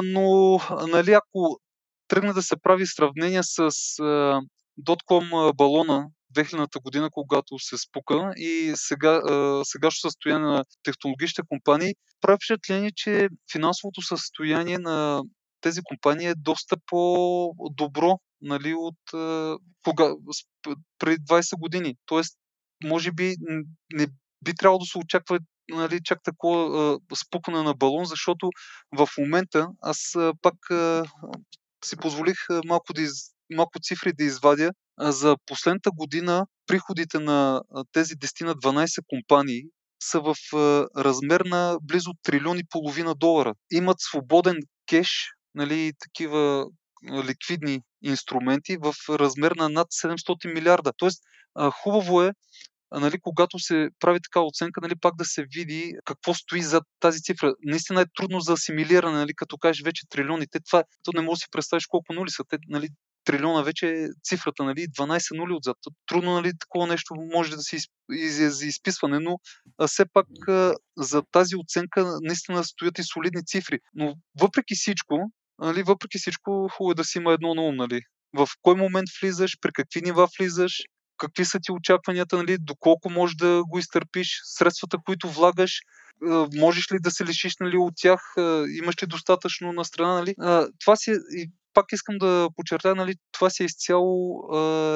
[0.03, 1.59] но нали, ако
[2.07, 3.69] тръгне да се прави сравнение с
[4.77, 9.21] дотком балона 2000-та година, когато се спука и сега,
[9.63, 15.23] сегашното състояние на технологичните компании, прави впечатление, че финансовото състояние на
[15.63, 18.99] тези компании е доста по-добро нали, от
[19.83, 20.13] кога,
[20.99, 21.95] преди 20 години.
[22.05, 22.37] Тоест,
[22.83, 23.35] може би
[23.93, 24.07] не
[24.43, 28.49] би трябвало да се очаква нали, чак такова а, спукване на балон, защото
[28.97, 29.97] в момента аз
[30.41, 30.55] пак
[31.85, 33.11] си позволих малко, да из,
[33.55, 34.71] малко цифри да извадя.
[34.99, 39.61] За последната година приходите на тези 10 на 12 компании
[40.03, 40.35] са в
[40.97, 43.53] размер на близо трилион и половина долара.
[43.71, 44.57] Имат свободен
[44.89, 46.65] кеш, нали, такива
[47.23, 50.93] ликвидни инструменти в размер на над 700 милиарда.
[50.97, 51.23] Тоест,
[51.83, 52.31] хубаво е
[52.99, 57.21] нали, когато се прави така оценка, нали, пак да се види какво стои за тази
[57.21, 57.53] цифра.
[57.63, 60.47] Наистина е трудно за асимилиране, нали, като кажеш вече трилиони.
[60.51, 62.43] Те това, то не можеш да си представиш колко нули са.
[62.49, 62.89] Те, нали,
[63.23, 65.77] трилиона вече е цифрата, нали, 12 нули отзад.
[66.05, 69.39] Трудно, нали, такова нещо може да се из, из, за изписване, но
[69.77, 73.79] а, все пак а, за тази оценка наистина стоят и солидни цифри.
[73.93, 75.31] Но въпреки всичко,
[75.65, 78.01] нали, въпреки всичко, хубаво е да си има едно на ум, нали.
[78.33, 80.81] В кой момент влизаш, при какви нива влизаш,
[81.17, 85.79] какви са ти очакванията, нали, доколко можеш да го изтърпиш, средствата, които влагаш,
[86.55, 88.21] можеш ли да се лишиш нали, от тях,
[88.81, 90.13] имаш ли достатъчно на страна.
[90.13, 90.35] Нали.
[90.79, 94.43] Това си, е- и пак искам да подчертая, нали, това си е изцяло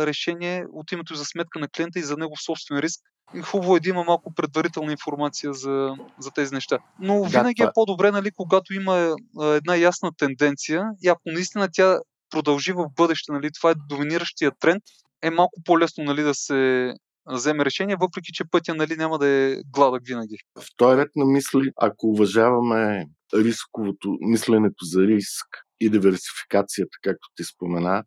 [0.06, 3.02] решение от името за сметка на клиента и за негов собствен риск.
[3.44, 6.80] Хубаво е да има малко предварителна информация за, за тези неща.
[7.00, 11.22] Но Да, винаги това- е по-добре, нали, когато има а, една ясна тенденция и ако
[11.26, 14.84] наистина тя продължи в бъдеще, нали, това е доминиращия тренд,
[15.22, 16.94] е малко по-лесно нали, да се
[17.26, 20.38] вземе решение, въпреки че пътя нали, няма да е гладък винаги.
[20.60, 25.48] В този ред на мисли, ако уважаваме рисковото, мисленето за риск
[25.80, 28.04] и диверсификацията, както ти спомена,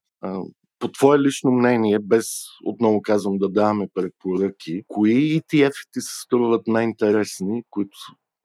[0.81, 2.27] по твое лично мнение, без
[2.65, 7.99] отново казвам да даваме препоръки, кои ETF-ите се струват най-интересни, които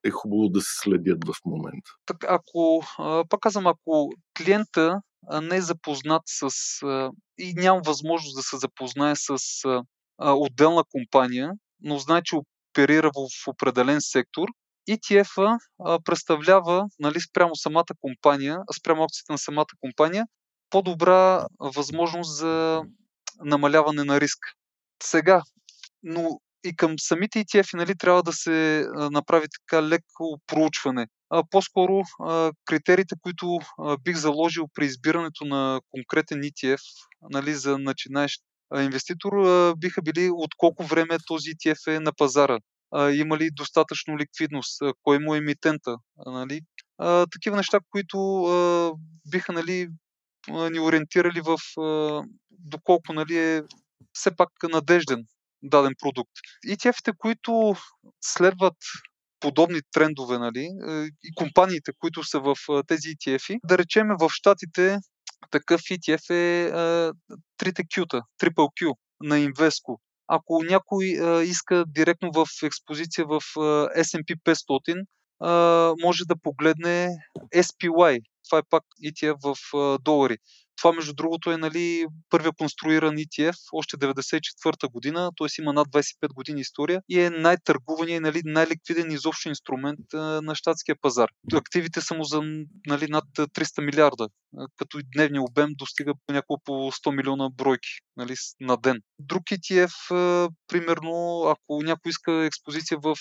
[0.04, 1.92] е хубаво да се следят в момента?
[2.06, 2.84] Так, ако,
[3.30, 5.02] пак казвам, ако клиента
[5.42, 6.50] не е запознат с
[7.38, 9.38] и няма възможност да се запознае с
[10.20, 14.48] отделна компания, но знае, че оперира в определен сектор,
[14.90, 15.58] ETF-а
[16.06, 20.26] представлява нали, спрямо самата компания, спрямо акциите на самата компания,
[20.76, 22.82] по-добра възможност за
[23.44, 24.40] намаляване на риск.
[25.04, 25.42] Сега,
[26.04, 31.08] но и към самите ETF нали, трябва да се направи така леко проучване.
[31.30, 32.02] А, по-скоро
[32.66, 33.60] критериите, които
[34.04, 36.82] бих заложил при избирането на конкретен ETF
[37.22, 38.42] нали, за начинаещ
[38.80, 39.32] инвеститор,
[39.78, 42.60] биха били от колко време този ETF е на пазара.
[43.14, 45.98] Има ли достатъчно ликвидност, кой му е емитента.
[46.26, 46.62] Нали?
[46.98, 48.92] а, такива неща, които а,
[49.32, 49.90] биха нали,
[50.48, 51.58] ни ориентирали в
[52.52, 53.64] доколко нали, е
[54.14, 55.26] все пак надежден
[55.64, 56.32] даден продукт.
[56.68, 57.76] ETF-те, които
[58.22, 58.78] следват
[59.40, 60.70] подобни трендове, нали,
[61.24, 62.56] и компаниите, които са в
[62.88, 65.00] тези ETF-и, да речеме в Штатите
[65.52, 67.14] такъв ETF е а,
[67.58, 69.98] трите Q-та, Triple Q на Invesco.
[70.28, 73.62] Ако някой а, иска директно в експозиция в а,
[74.04, 75.06] S&P 500,
[75.40, 77.10] а, може да погледне
[77.56, 78.20] SPY.
[78.46, 80.38] Това е пак ETF в а, долари.
[80.78, 85.62] Това, между другото, е нали, първия конструиран ETF още 94-та година, т.е.
[85.62, 91.30] има над 25 години история и е най-търгувания нали, най-ликвиден изобщо инструмент на щатския пазар.
[91.54, 92.42] Активите са му за
[92.88, 94.28] нали, над 300 милиарда,
[94.78, 99.02] като дневния обем достига няколко по 100 милиона бройки нали, на ден.
[99.20, 99.94] Друг ETF,
[100.68, 103.16] примерно, ако някой иска експозиция в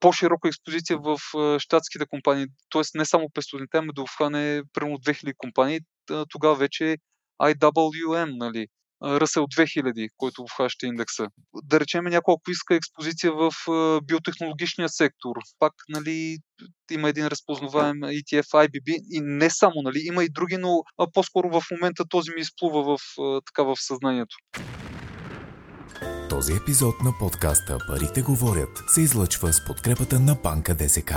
[0.00, 1.18] по-широка експозиция в
[1.58, 2.82] щатските компании, т.е.
[2.94, 5.80] не само 500, ами да обхване примерно 2000 компании,
[6.28, 6.96] тогава вече
[7.42, 8.66] IWM, нали,
[9.02, 11.26] Russell 2000, който обхваща индекса.
[11.64, 13.50] Да речем някой, ако иска експозиция в
[14.04, 16.38] биотехнологичния сектор, пак нали,
[16.90, 20.82] има един разпознаваем ETF IBB и не само, нали, има и други, но
[21.14, 23.00] по-скоро в момента този ми изплува в,
[23.46, 24.36] така в съзнанието.
[26.30, 31.12] Този епизод на подкаста Парите говорят се излъчва с подкрепата на банка ДСК.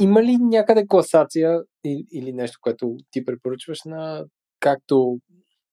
[0.00, 1.60] Има ли някъде класация
[2.12, 4.24] или, нещо, което ти препоръчваш на
[4.60, 5.18] както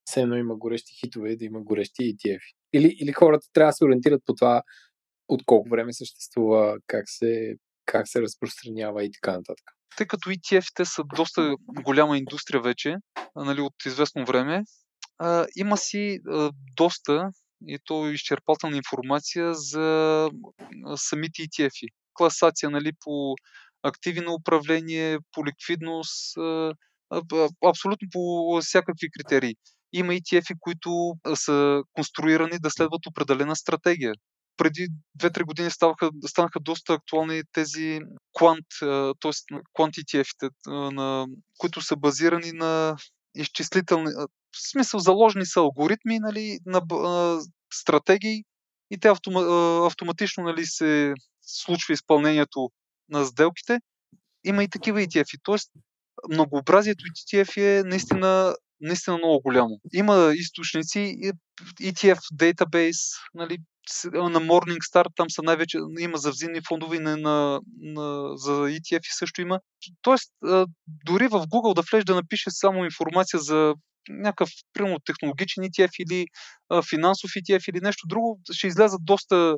[0.06, 2.42] все едно има горещи хитове, да има горещи ETF?
[2.74, 4.62] Или, или хората трябва да се ориентират по това
[5.28, 9.66] от колко време съществува, как се как се разпространява и така нататък.
[9.98, 12.96] Тъй като ETF-те са доста голяма индустрия вече,
[13.36, 14.64] нали, от известно време,
[15.20, 17.30] а, има си а, доста
[17.68, 20.30] и то изчерпателна информация за
[20.96, 21.88] самите ETF-и.
[22.14, 23.36] Класация нали, по
[23.86, 26.38] активи на управление, по ликвидност,
[27.70, 29.56] абсолютно по всякакви критерии.
[29.94, 34.14] Има ETF-и, които са конструирани да следват определена стратегия.
[34.58, 34.88] Преди
[35.20, 38.00] 2-3 години ставаха, станаха доста актуални тези
[38.38, 38.66] квант,
[39.22, 39.32] т.е.
[39.74, 41.26] квант ETF-те, на,
[41.58, 42.96] които са базирани на
[43.36, 44.12] изчислителни,
[44.56, 46.82] в смисъл заложени са алгоритми нали, на
[47.74, 48.44] стратегии
[48.92, 49.08] и те
[49.88, 52.70] автоматично нали, се случва изпълнението
[53.10, 53.80] на сделките.
[54.44, 55.38] Има и такива ETF-и.
[55.44, 55.72] Тоест,
[56.32, 59.80] многообразието ETF е наистина, наистина много голямо.
[59.94, 61.18] Има източници,
[61.82, 63.58] ETF Database, нали,
[64.14, 67.62] на Morningstar, там са най-вече, има за взаимни фондове, на, на,
[68.38, 69.60] за ETF и също има.
[70.02, 70.32] Тоест,
[71.06, 73.74] дори в Google да влезеш да напише само информация за
[74.10, 76.26] някакъв, примерно, технологичен ETF или
[76.90, 79.56] финансов ETF или нещо друго, ще излязат доста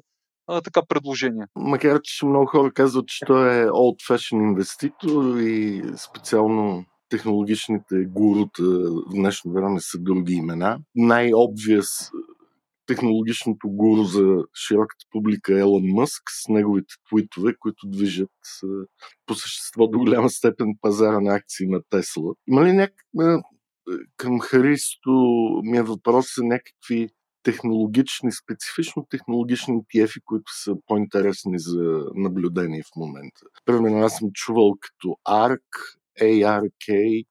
[0.47, 1.47] а, така предложения.
[1.55, 8.63] Макар, че много хора казват, че той е old fashion инвеститор и специално технологичните гурута
[8.63, 10.79] в днешно време са други имена.
[10.95, 12.11] Най-обвиас
[12.85, 18.29] технологичното гуру за широката публика е Елон Мъск с неговите твитове, които движат
[19.25, 22.33] по същество до голяма степен пазара на акции на Тесла.
[22.47, 23.05] Има ли някак...
[24.17, 25.11] Към Харисто
[25.63, 27.09] ми е въпрос за някакви
[27.47, 33.41] технологични, специфично технологични ETF, които са по-интересни за наблюдение в момента.
[33.65, 35.67] Примерно аз съм чувал като ARK,
[36.21, 37.25] ARK,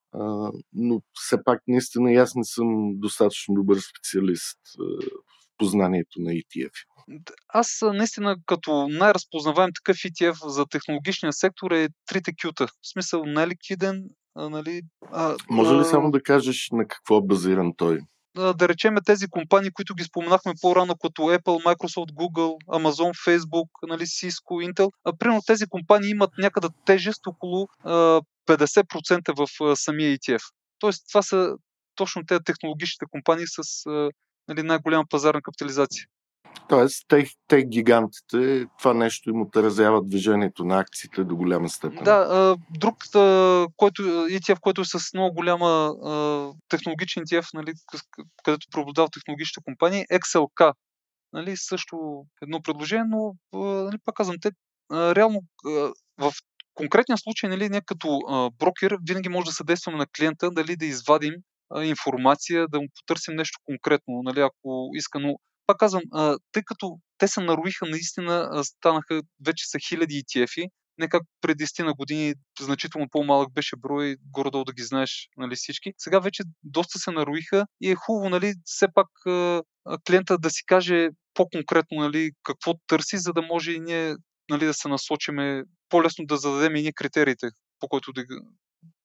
[0.72, 6.72] но все пак наистина аз не съм достатъчно добър специалист в познанието на ETF.
[7.48, 12.66] Аз наистина като най-разпознаваем такъв ETF за технологичния сектор е трите кюта.
[12.66, 14.04] В смисъл неликвиден,
[14.36, 14.82] нали...
[15.12, 18.00] А, Може ли само да кажеш на какво е базиран той?
[18.36, 24.02] Да речеме тези компании, които ги споменахме по-рано, като Apple, Microsoft, Google, Amazon, Facebook, нали,
[24.02, 24.90] Cisco, Intel.
[25.04, 30.42] А, примерно тези компании имат някъде тежест около а, 50% в а, самия ETF.
[30.78, 31.54] Тоест това са
[31.94, 34.10] точно тези технологичните компании с а,
[34.48, 36.06] нали, най-голяма пазарна капитализация.
[36.68, 42.04] Тоест, те, те гигантите, това нещо им отразява движението на акциите до голяма степен.
[42.04, 42.96] Да, друг,
[43.76, 45.94] който, ETF, който е с много голяма
[46.68, 47.72] технологичен ETF, нали,
[48.44, 50.72] където преобладава технологичните компании, XLK.
[51.32, 53.34] Нали, също едно предложение, но
[53.84, 54.50] нали, пак казвам, те
[54.92, 55.40] реално
[56.18, 56.32] в
[56.74, 58.20] конкретния случай, нали, ние като
[58.58, 61.34] брокер винаги може да съдействаме на клиента дали да извадим
[61.82, 65.20] информация, да му потърсим нещо конкретно, нали, ако иска.
[65.20, 66.02] Но, пак казвам,
[66.52, 71.84] тъй като те се наруиха, наистина станаха, вече са хиляди ETF-и, не как преди 10
[71.84, 75.92] на години значително по-малък беше брой, горе-долу да ги знаеш нали, всички.
[75.98, 79.08] Сега вече доста се наруиха и е хубаво нали, все пак
[80.06, 84.14] клиента да си каже по-конкретно нали, какво търси, за да може и ние
[84.50, 87.48] нали, да се насочиме по-лесно да зададем и ние критериите,
[87.80, 88.24] по който да,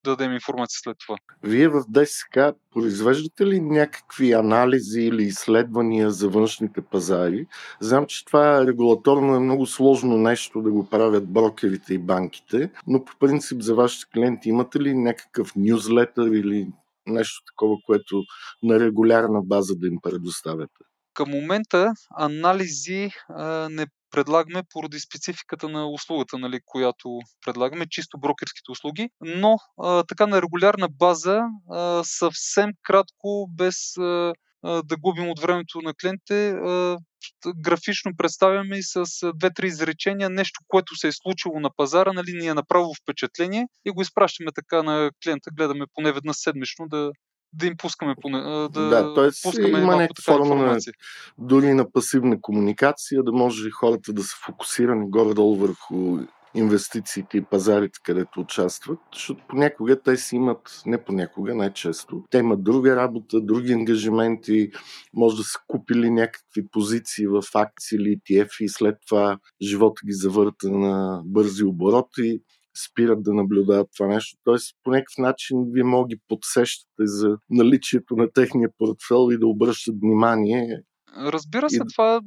[0.04, 1.18] да дадем информация след това.
[1.44, 2.40] Вие в ДСК
[2.72, 7.48] произвеждате ли някакви анализи или изследвания за външните пазари?
[7.80, 13.06] Знам, че това регулаторно е много сложно нещо да го правят брокерите и банките, но
[13.06, 16.68] по принцип за вашите клиенти имате ли някакъв нюзлетър или
[17.08, 18.24] нещо такова, което
[18.64, 20.91] на регулярна база да им предоставяте?
[21.14, 28.72] Към момента анализи а, не предлагаме поради спецификата на услугата, нали, която предлагаме, чисто брокерските
[28.72, 35.40] услуги, но а, така на регулярна база, а, съвсем кратко, без а, да губим от
[35.40, 36.54] времето на клиентите,
[37.56, 39.04] графично представяме и с
[39.36, 43.92] две-три изречения нещо, което се е случило на пазара, нали, ни е направило впечатление и
[43.92, 47.12] го изпращаме така на клиента, гледаме поне веднъж седмично да,
[47.54, 49.30] да им пускаме поне, да, да т.е.
[49.44, 50.80] пускаме има някаква форма на,
[51.38, 56.20] дори на пасивна комуникация, да може хората да са фокусирани горе-долу върху
[56.54, 62.64] инвестициите и пазарите, където участват, защото понякога те си имат, не понякога, най-често, те имат
[62.64, 64.72] друга работа, други ангажименти,
[65.14, 70.14] може да са купили някакви позиции в акции или ETF и след това живота ги
[70.14, 72.42] завърта на бързи обороти
[72.90, 74.38] спират да наблюдават това нещо.
[74.44, 79.48] Тоест, по някакъв начин вие може ги подсещате за наличието на техния портфел и да
[79.48, 80.84] обръщат внимание.
[81.18, 81.94] Разбира се, и...
[81.96, 82.22] това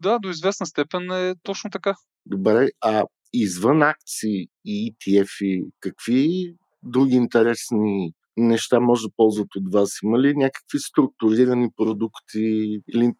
[0.00, 1.94] да, до известна степен е точно така.
[2.26, 9.90] Добре, а извън акции и ETF, какви други интересни неща може да ползват от вас?
[10.02, 13.12] Има ли някакви структурирани продукти или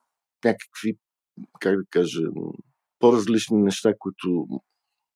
[0.44, 0.98] някакви,
[1.60, 2.20] как да кажа,
[2.98, 4.46] по-различни неща, които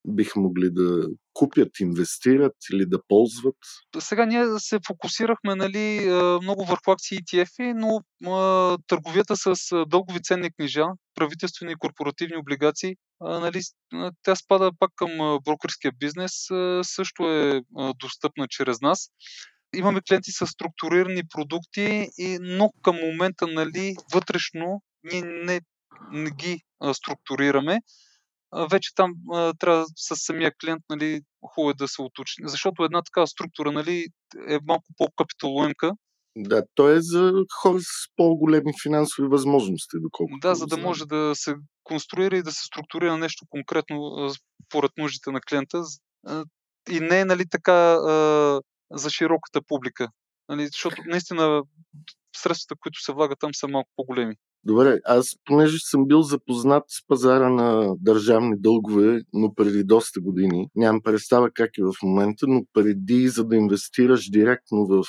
[0.08, 3.56] биха могли да купят, инвестират или да ползват?
[3.98, 6.00] Сега ние се фокусирахме нали,
[6.42, 8.00] много върху акции ETF, но
[8.86, 9.54] търговията с
[9.88, 10.84] дългови ценни книжа,
[11.14, 13.60] правителствени и корпоративни облигации, нали,
[14.22, 16.32] тя спада пак към брокерския бизнес,
[16.82, 17.62] също е
[18.00, 19.08] достъпна чрез нас.
[19.76, 22.08] Имаме клиенти с структурирани продукти,
[22.40, 25.60] но към момента нали, вътрешно ние не,
[26.12, 26.60] не ги
[26.92, 27.80] структурираме
[28.70, 32.48] вече там а, трябва с самия клиент, нали, хубаво е да се уточни.
[32.48, 34.06] Защото една такава структура, нали,
[34.48, 35.92] е малко по-капиталоемка.
[36.36, 40.48] Да, то е за хора с по-големи финансови възможности, доколкото.
[40.48, 44.28] Да, за да може да се конструира и да се структурира нещо конкретно
[44.66, 45.82] според нуждите на клиента.
[46.90, 50.08] И не е, нали, така а, за широката публика.
[50.48, 51.62] Нали, защото наистина
[52.36, 54.34] средствата, които се влагат там са малко по-големи.
[54.68, 60.68] Добре, аз понеже съм бил запознат с пазара на държавни дългове, но преди доста години,
[60.76, 65.02] нямам представа как е в момента, но преди за да инвестираш директно в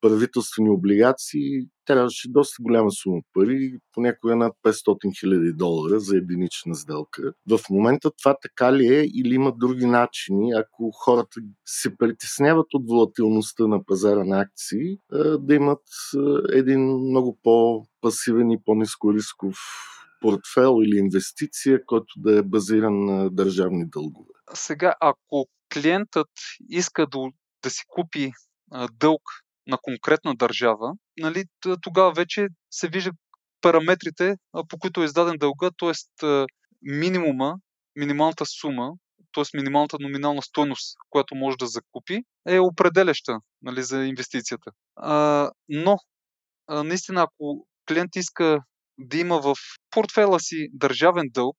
[0.00, 7.32] правителствени облигации, трябваше доста голяма сума пари, понякога над 500 хиляди долара за единична сделка.
[7.50, 12.88] В момента това така ли е или има други начини, ако хората се притесняват от
[12.88, 14.98] волатилността на пазара на акции,
[15.38, 15.82] да имат
[16.52, 19.56] един много по-пасивен и по-низко рисков
[20.20, 24.30] портфел или инвестиция, който да е базиран на държавни дългове.
[24.54, 26.30] Сега, ако клиентът
[26.68, 27.18] иска да,
[27.62, 28.32] да си купи
[28.92, 29.22] дълг
[29.68, 31.44] на конкретна държава, нали,
[31.80, 33.14] тогава вече се виждат
[33.60, 34.34] параметрите,
[34.68, 36.46] по които е издаден дълга, т.е.
[36.82, 37.54] минимума,
[37.96, 38.92] минималната сума,
[39.34, 39.56] т.е.
[39.56, 44.70] минималната номинална стойност, която може да закупи, е определяща нали, за инвестицията.
[44.96, 45.96] А, но,
[46.66, 48.58] а, наистина, ако клиент иска
[48.98, 49.54] да има в
[49.90, 51.58] портфела си държавен дълг,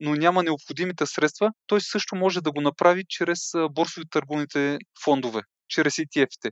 [0.00, 3.38] но няма необходимите средства, той също може да го направи чрез
[3.70, 6.50] борсови търговните фондове, чрез ETF-те.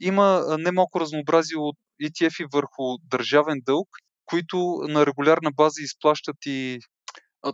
[0.00, 3.88] Има немалко разнообразие от ETF-и върху държавен дълг,
[4.26, 6.78] които на регулярна база изплащат и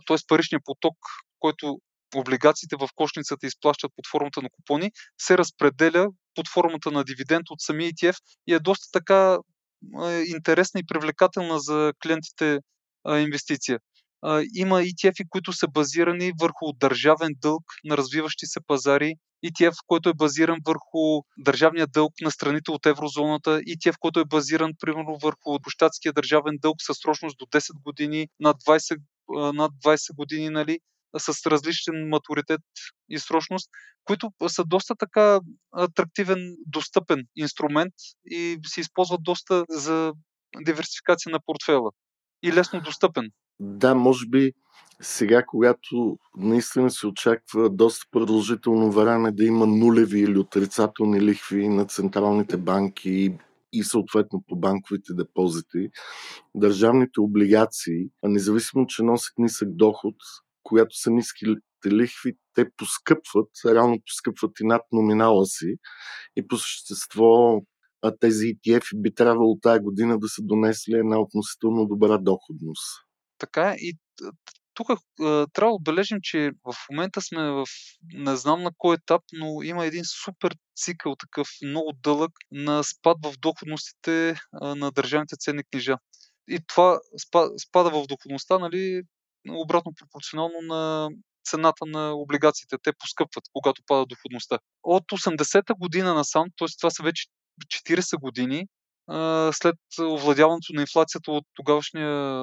[0.07, 0.17] т.е.
[0.27, 0.97] паричния поток,
[1.39, 1.79] който
[2.15, 4.91] облигациите в кошницата изплащат под формата на купони,
[5.21, 8.15] се разпределя под формата на дивиденд от самия ETF
[8.47, 9.37] и е доста така
[10.27, 12.59] интересна и привлекателна за клиентите
[13.09, 13.79] инвестиция.
[14.55, 19.15] Има ETF-и, които са базирани върху държавен дълг на развиващи се пазари,
[19.45, 24.71] ETF, който е базиран върху държавния дълг на страните от еврозоната, ETF, който е базиран
[24.79, 28.97] примерно върху щатския държавен дълг със срочност до 10 години, над 20,
[29.53, 30.79] над 20 години, нали,
[31.17, 32.61] с различен матуритет
[33.09, 33.69] и срочност,
[34.03, 35.39] които са доста така
[35.77, 37.93] атрактивен, достъпен инструмент
[38.25, 40.13] и се използват доста за
[40.65, 41.91] диверсификация на портфела
[42.43, 43.31] и лесно достъпен.
[43.59, 44.51] Да, може би
[45.01, 51.85] сега, когато наистина се очаква доста продължително време да има нулеви или отрицателни лихви на
[51.85, 53.37] централните банки
[53.73, 55.89] и съответно по банковите депозити,
[56.55, 60.15] държавните облигации, а независимо, че носят нисък доход,
[60.63, 61.45] когато са ниски
[61.85, 65.75] лихви, те поскъпват, реално поскъпват и над номинала си
[66.35, 67.61] и по същество
[68.01, 72.83] а тези ETF би трябвало тази година да са донесли една относително добра доходност.
[73.37, 73.97] Така и
[74.73, 74.87] тук
[75.53, 77.65] трябва да отбележим, че в момента сме в
[78.13, 83.17] не знам на кой етап, но има един супер цикъл, такъв много дълъг, на спад
[83.23, 85.97] в доходностите на държавните ценни книжа.
[86.49, 86.99] И това
[87.67, 89.01] спада в доходността, нали,
[89.49, 91.09] обратно пропорционално на
[91.45, 92.75] цената на облигациите.
[92.83, 94.59] Те поскъпват, когато пада доходността.
[94.83, 96.67] От 80-та година насам, т.е.
[96.79, 97.27] това са вече
[97.65, 98.67] 40 години,
[99.53, 102.33] след овладяването на инфлацията от тогавашния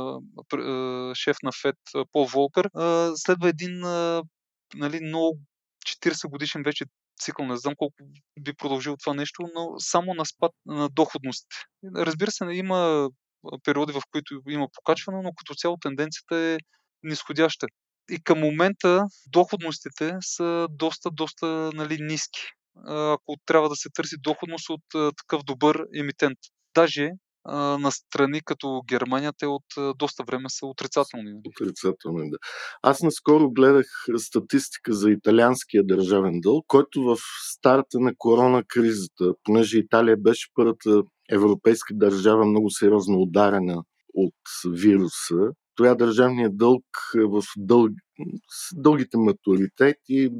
[1.14, 1.76] шеф на ФЕД
[2.12, 2.70] Пол Волкър,
[3.16, 3.80] следва един
[4.74, 5.38] нали, много
[5.86, 6.84] 40 годишен вече
[7.20, 7.94] цикъл, не знам колко
[8.40, 11.46] би продължил това нещо, но само на спад на доходност.
[11.96, 13.10] Разбира се, има
[13.64, 16.58] периоди, в които има покачване, но като цяло тенденцията е
[17.02, 17.66] нисходяща.
[18.10, 22.40] И към момента доходностите са доста, доста нали, ниски
[22.86, 26.38] ако трябва да се търси доходност от такъв добър емитент.
[26.74, 27.10] Даже
[27.78, 29.64] на страни като Германия, те от
[29.98, 31.32] доста време са отрицателни.
[31.46, 32.36] Отрицателни, да.
[32.82, 37.16] Аз наскоро гледах статистика за италианския държавен дълг, който в
[37.50, 43.82] старта на корона кризата, понеже Италия беше първата европейска държава много сериозно ударена
[44.14, 44.34] от
[44.72, 47.90] вируса, това държавният дълг в дълг,
[48.48, 50.30] с дългите матуритети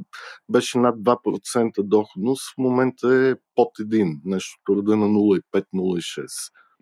[0.49, 2.43] беше над 2% доходност.
[2.55, 6.27] В момента е под 1, нещо рода на 0,5-0,6.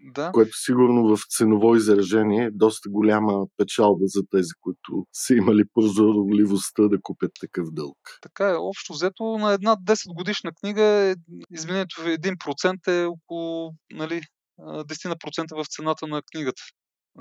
[0.04, 0.30] Да.
[0.32, 6.88] Което сигурно в ценово изражение е доста голяма печалба за тези, които са имали прозорливостта
[6.88, 7.98] да купят такъв дълг.
[8.22, 11.14] Така е, общо взето на една 10 годишна книга е,
[11.50, 14.22] изменението в 1% е около нали,
[14.58, 16.62] 10% в цената на книгата.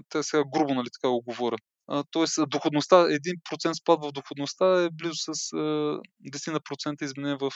[0.10, 1.56] Те сега грубо нали, така го говоря.
[2.12, 5.34] Тоест, доходността, 1% спад в доходността е близо с
[6.34, 7.52] 10% изменение в,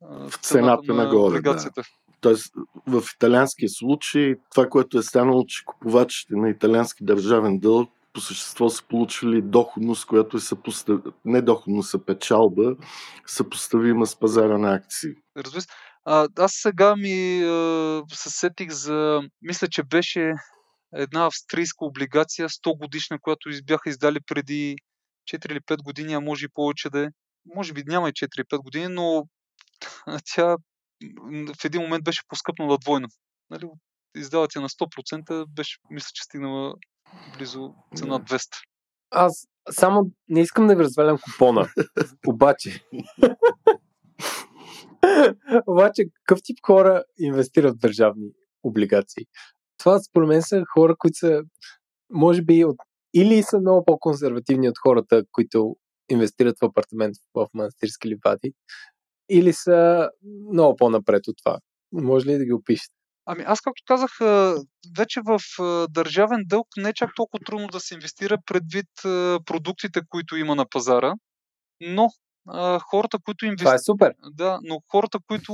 [0.00, 1.80] в цената на, на облигацията.
[1.80, 1.88] Да.
[2.20, 2.54] Тоест,
[2.86, 8.68] в италианския случай, това, което е станало, че купувачите на италиански държавен дълг по същество
[8.68, 11.00] са получили доходност, която е съпостав...
[11.24, 12.76] не доходност, а печалба,
[13.26, 15.10] съпоставима с пазара на акции.
[15.36, 15.68] Разбира се.
[16.04, 17.40] А, аз сега ми
[18.12, 19.20] се сетих за...
[19.42, 20.32] Мисля, че беше
[20.92, 24.76] една австрийска облигация 100 годишна, която бяха издали преди
[25.32, 27.08] 4 или 5 години, а може и повече да е.
[27.54, 29.24] Може би няма и 4-5 години, но
[30.24, 30.56] тя
[31.60, 33.08] в един момент беше поскъпнала двойно.
[33.50, 33.68] Нали,
[34.16, 36.74] издават я на 100%, беше, мисля, че стигнала
[37.38, 38.46] близо цена 200.
[39.10, 41.68] Аз само не искам да ви развалям купона.
[42.26, 42.84] Обаче.
[45.66, 48.30] Обаче, какъв тип хора инвестират в държавни
[48.62, 49.26] облигации?
[49.80, 51.42] Това според мен са хора, които са,
[52.10, 52.76] може би, от,
[53.14, 55.76] или са много по-консервативни от хората, които
[56.10, 58.52] инвестират в апартамент в манастирски ливади,
[59.30, 60.10] или са
[60.52, 61.58] много по-напред от това.
[61.92, 62.94] Може ли да ги опишете?
[63.26, 64.10] Ами аз, както казах,
[64.96, 65.40] вече в
[65.90, 68.86] държавен дълг не е чак толкова трудно да се инвестира предвид
[69.44, 71.14] продуктите, които има на пазара,
[71.80, 72.08] но
[72.90, 73.68] хората, които инвестират...
[73.68, 74.14] Това е супер!
[74.30, 75.52] Да, но хората, които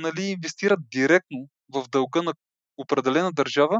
[0.00, 2.34] нали, инвестират директно в дълга на
[2.76, 3.78] определена държава,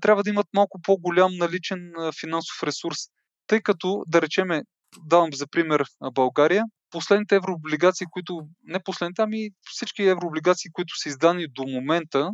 [0.00, 2.98] трябва да имат малко по-голям наличен финансов ресурс.
[3.46, 4.62] Тъй като, да речеме,
[5.04, 11.46] давам за пример България, последните еврооблигации, които, не последните, ами всички еврооблигации, които са издани
[11.48, 12.30] до момента,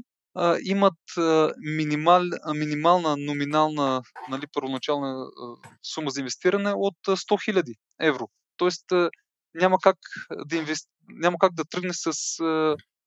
[0.63, 0.99] имат
[1.59, 2.23] минимал,
[2.55, 5.27] минимална номинална нали, първоначална
[5.95, 7.17] сума за инвестиране от 100
[7.53, 8.29] 000 евро.
[8.57, 8.85] Тоест
[9.55, 9.97] няма, как
[10.47, 10.89] да инвести...
[11.09, 12.13] няма как да тръгне с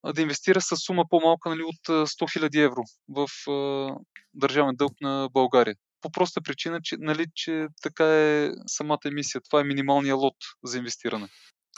[0.05, 3.95] да инвестира с сума по-малка нали, от 100 000 евро в а,
[4.33, 5.75] държавен дълг на България.
[6.01, 9.41] По проста причина, че, нали, че така е самата емисия.
[9.49, 11.27] Това е минималния лот за инвестиране.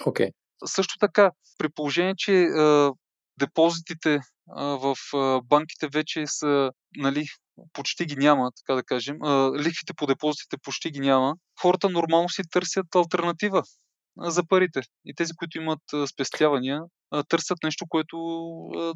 [0.01, 0.31] Okay.
[0.65, 2.93] Също така, при положение, че а,
[3.39, 4.19] депозитите
[4.49, 7.25] а, в а, банките вече са, нали,
[7.73, 12.29] почти ги няма, така да кажем, а, лихвите по депозитите почти ги няма, хората нормално
[12.29, 13.63] си търсят альтернатива
[14.17, 14.81] за парите.
[15.05, 15.81] И тези, които имат
[16.13, 16.81] спестявания,
[17.29, 18.17] търсят нещо, което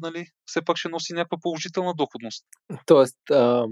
[0.02, 2.44] нали, все пак ще носи някаква положителна доходност.
[2.86, 3.66] Тоест, а,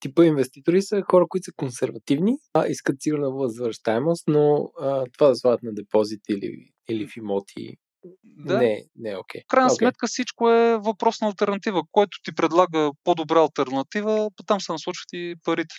[0.00, 5.36] типа инвеститори са хора, които са консервативни, а искат сигурна възвръщаемост, но а, това да
[5.36, 7.76] слагат на депозит или, или в имоти
[8.24, 8.58] да.
[8.58, 9.40] Не, не е окей.
[9.40, 9.44] Okay.
[9.44, 9.78] В крайна okay.
[9.78, 11.82] сметка всичко е въпрос на альтернатива.
[11.92, 15.74] Който ти предлага по-добра альтернатива, там се насочват и парите.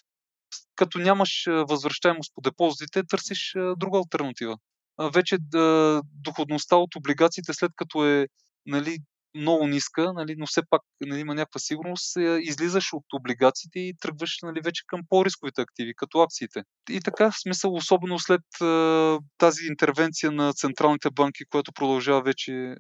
[0.76, 4.58] Като нямаш възвръщаемост по депозитите, търсиш друга альтернатива
[5.00, 8.28] вече да, доходността от облигациите, след като е
[8.66, 8.98] нали,
[9.36, 14.40] много ниска, нали, но все пак нали, има някаква сигурност, излизаш от облигациите и тръгваш
[14.44, 16.64] нали, вече към по-рисковите активи, като акциите.
[16.90, 22.76] И така, в смисъл, особено след а, тази интервенция на централните банки, която продължава вече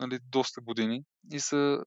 [0.00, 1.02] нали, доста години
[1.32, 1.78] и са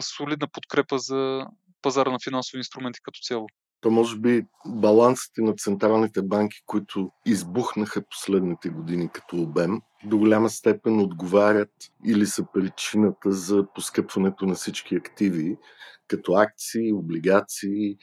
[0.00, 1.46] солидна подкрепа за
[1.82, 3.46] пазара на финансови инструменти като цяло
[3.86, 10.50] то може би балансите на централните банки, които избухнаха последните години като обем, до голяма
[10.50, 11.70] степен отговарят
[12.06, 15.56] или са причината за поскъпването на всички активи,
[16.08, 17.96] като акции, облигации,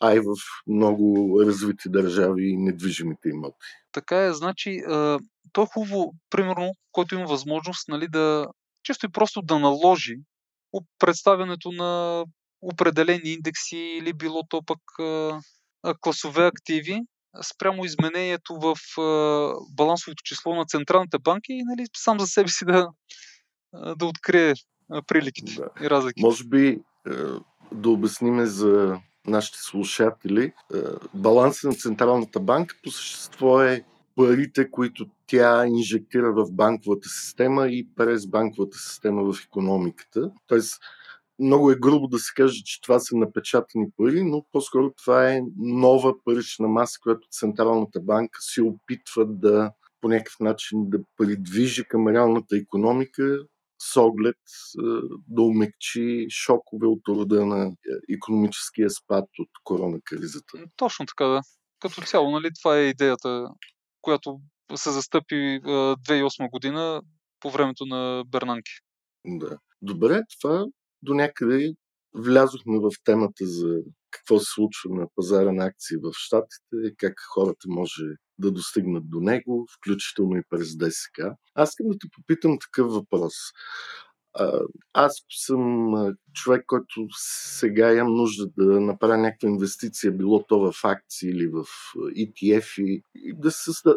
[0.00, 0.34] а и в
[0.66, 3.66] много развити държави и недвижимите имоти.
[3.92, 4.82] Така е, значи,
[5.52, 8.46] то е хубаво, примерно, който има възможност нали, да
[8.82, 10.16] често и просто да наложи
[10.98, 12.24] представянето на
[12.72, 14.78] определени индекси или било то пък
[16.00, 17.00] класове активи
[17.42, 18.76] спрямо изменението в
[19.76, 22.88] балансовото число на централните банки и нали, сам за себе си да,
[23.96, 24.54] да открие
[25.06, 25.84] приликите да.
[25.84, 26.22] и разлики.
[26.22, 26.80] Може би е,
[27.72, 30.44] да обясниме за нашите слушатели.
[30.44, 30.78] Е,
[31.14, 33.84] балансът на Централната банка по същество е
[34.16, 40.30] парите, които тя инжектира в банковата система и през банковата система в економиката.
[40.46, 40.82] Тоест,
[41.38, 45.40] много е грубо да се каже, че това са напечатани пари, но по-скоро това е
[45.56, 52.08] нова парична маса, която Централната банка се опитва да по някакъв начин да придвижи към
[52.08, 53.38] реалната економика
[53.78, 54.36] с оглед
[55.28, 57.72] да умекчи шокове от рода на
[58.14, 60.58] економическия спад от коронакризата.
[60.76, 61.40] Точно така, да.
[61.80, 63.48] Като цяло, нали, това е идеята,
[64.00, 64.40] която
[64.74, 67.02] се застъпи 2008 година
[67.40, 68.72] по времето на Бернанки.
[69.26, 69.58] Да.
[69.82, 70.66] Добре, това
[71.04, 71.74] до някъде
[72.14, 73.78] влязохме в темата за
[74.10, 78.04] какво се случва на пазара на акции в Штатите, как хората може
[78.38, 81.18] да достигнат до него, включително и през ДСК.
[81.54, 83.34] Аз искам да те попитам такъв въпрос.
[84.92, 85.92] Аз съм
[86.32, 91.64] човек, който сега имам нужда да направя някаква инвестиция, било то в акции или в
[91.96, 93.02] ETF и,
[93.34, 93.50] да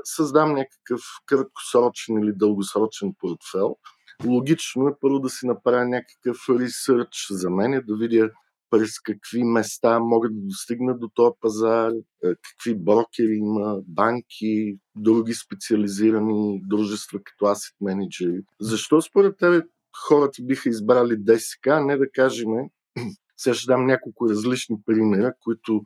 [0.04, 3.78] създам някакъв краткосрочен или дългосрочен портфел.
[4.26, 8.30] Логично е първо да си направя някакъв ресърч за мен, да видя
[8.70, 11.92] през какви места могат да достигнат до този пазар,
[12.22, 18.42] какви брокери има, банки, други специализирани дружества като asset менеджери.
[18.62, 19.62] Защо според тебе
[20.08, 22.50] хората биха избрали ДСК, а не да кажем,
[23.38, 25.82] сега ще дам няколко различни примера, които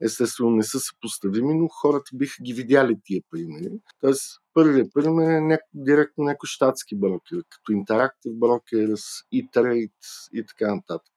[0.00, 3.70] естествено не са съпоставими, но хората биха ги видяли тия примери.
[4.00, 9.92] Тоест, първият пример е няко, директно някой щатски брокер, като Interactive Brokers, E-Trade
[10.32, 11.14] и така нататък,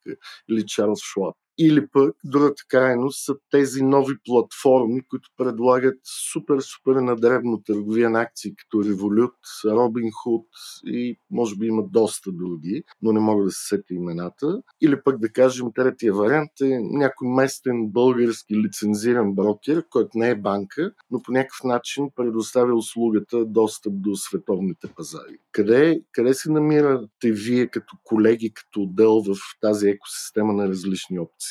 [0.49, 1.33] или Charles Schwab.
[1.59, 5.99] Или пък, другата крайност са тези нови платформи, които предлагат
[6.31, 9.33] супер, супер надребно търговия на акции, като Revolut,
[9.65, 10.45] Robinhood
[10.85, 14.61] и може би има доста други, но не мога да се сетя имената.
[14.81, 20.35] Или пък да кажем, третия вариант е някой местен български лицензиран брокер, който не е
[20.35, 25.37] банка, но по някакъв начин предоставя услугата достъп до световните пазари.
[25.51, 31.46] Къде, къде се намирате вие като колеги, като отдел в тази екосистема на различни опции?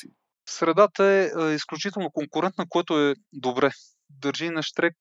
[0.48, 3.70] Средата е изключително конкурентна, което е добре.
[4.10, 4.94] Държи на штрек,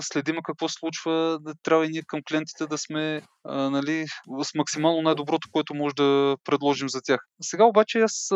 [0.00, 4.06] следиме какво случва, трябва и ние към клиентите да сме нали,
[4.42, 7.20] с максимално най-доброто, което може да предложим за тях.
[7.42, 8.30] Сега обаче аз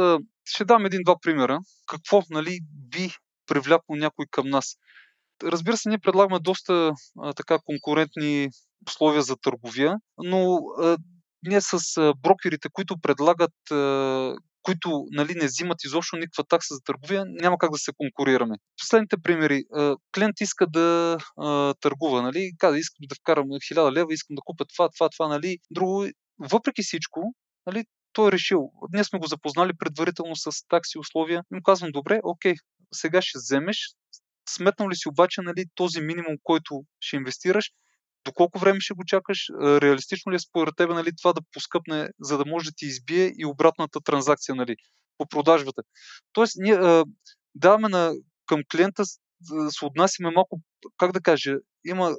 [0.44, 1.58] ще дам един-два примера.
[1.86, 3.10] Какво нали, би
[3.46, 4.76] привлякло някой към нас?
[5.42, 6.92] Разбира се, ние предлагаме доста
[7.22, 8.48] а, така конкурентни
[8.88, 10.96] условия за търговия, но а,
[11.42, 16.80] ние с а, брокерите, които предлагат а, които нали, не взимат изобщо никаква такса за
[16.80, 18.56] търговия, няма как да се конкурираме.
[18.80, 19.64] Последните примери.
[20.14, 24.64] Клиент иска да а, търгува, нали, каза, искам да вкарам 1000 лева, искам да купя
[24.64, 25.58] това, това, това, нали.
[25.70, 26.06] Друго,
[26.38, 27.34] въпреки всичко,
[27.66, 28.70] нали, той е решил.
[28.92, 31.42] Днес сме го запознали предварително с такси условия.
[31.52, 32.54] И му казвам, добре, окей,
[32.94, 33.78] сега ще вземеш.
[34.48, 37.70] Сметнал ли си обаче нали, този минимум, който ще инвестираш,
[38.24, 42.08] до колко време ще го чакаш, реалистично ли е според тебе нали, това да поскъпне,
[42.20, 44.76] за да може да ти избие и обратната транзакция нали,
[45.18, 45.82] по продажбата.
[46.32, 47.04] Тоест, ние а,
[47.54, 48.12] даваме на,
[48.46, 49.04] към клиента,
[49.70, 50.60] се отнасяме малко,
[50.96, 51.54] как да кажа,
[51.86, 52.16] има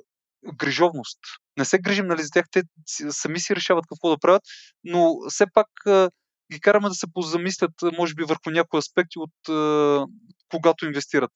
[0.56, 1.20] грижовност.
[1.58, 2.64] Не се грижим нали, за тях, те
[3.10, 4.44] сами си решават какво да правят,
[4.84, 6.10] но все пак а,
[6.52, 10.06] ги караме да се позамислят, може би, върху някои аспекти от а,
[10.50, 11.32] когато инвестират.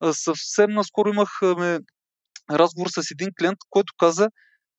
[0.00, 1.78] А, съвсем наскоро имахме
[2.50, 4.28] разговор с един клиент, който каза,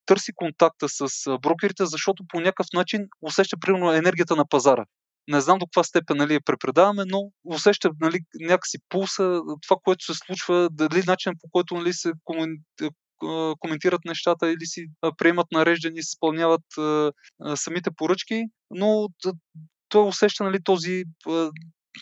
[0.06, 1.08] търси контакта с
[1.42, 4.86] брокерите, защото по някакъв начин усеща примерно енергията на пазара.
[5.28, 10.06] Не знам до каква степен нали, я препредаваме, но усеща нали, някакси пулса, това, което
[10.06, 12.12] се случва, дали начин по който нали, се
[13.60, 14.86] коментират нещата или си
[15.18, 16.66] приемат нареждани, изпълняват
[17.56, 19.08] самите поръчки, но
[19.90, 21.04] той усеща нали, този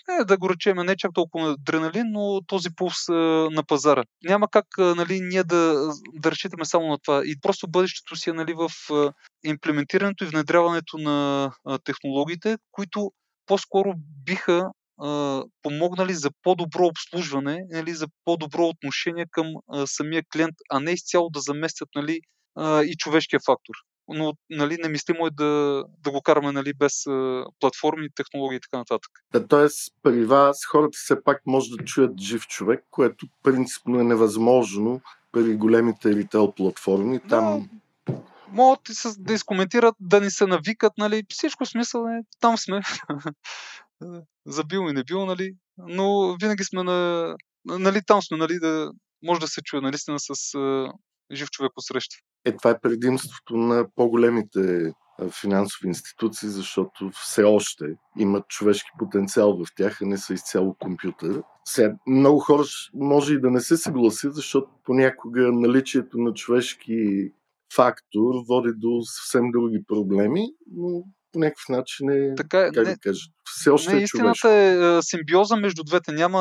[0.07, 3.13] не да го речем, не чак толкова адреналин, но този пулс а,
[3.51, 4.03] на пазара.
[4.23, 7.21] Няма как а, нали, ние да, да разчитаме само на това.
[7.25, 13.11] И просто бъдещето си е нали, в а, имплементирането и внедряването на а, технологиите, които
[13.45, 13.93] по-скоро
[14.25, 14.71] биха
[15.01, 20.91] а, помогнали за по-добро обслужване, нали, за по-добро отношение към а, самия клиент, а не
[20.91, 22.19] изцяло да заместят нали,
[22.55, 23.75] а, и човешкия фактор
[24.07, 28.77] но нали, немислимо е да, да го караме нали, без а, платформи, технологии и така
[28.77, 29.11] нататък.
[29.33, 34.03] Да, тоест, при вас хората все пак може да чуят жив човек, което принципно е
[34.03, 35.01] невъзможно
[35.31, 37.19] при големите ритейл платформи.
[37.19, 37.69] Там...
[38.07, 38.15] Да,
[38.51, 38.81] могат
[39.17, 42.81] да изкоментират, да ни се навикат, нали, всичко смисъл е, там сме.
[44.45, 47.35] Забил и не бил, нали, но винаги сме на,
[47.65, 48.91] нали, там сме, нали, да
[49.23, 50.93] може да се чуе наистина с а,
[51.31, 52.15] жив човек среща.
[52.45, 54.93] Е, това е предимството на по-големите
[55.41, 57.85] финансови институции, защото все още
[58.19, 61.41] имат човешки потенциал в тях, а не са изцяло компютър.
[61.67, 67.31] Сега, много хора може и да не се съгласят, защото понякога наличието на човешки
[67.73, 72.93] фактор води до съвсем други проблеми, но по някакъв начин е, така, е, как не,
[72.93, 74.47] да кажа, все още не, е истината човешко.
[74.47, 76.11] е симбиоза между двете.
[76.11, 76.39] Няма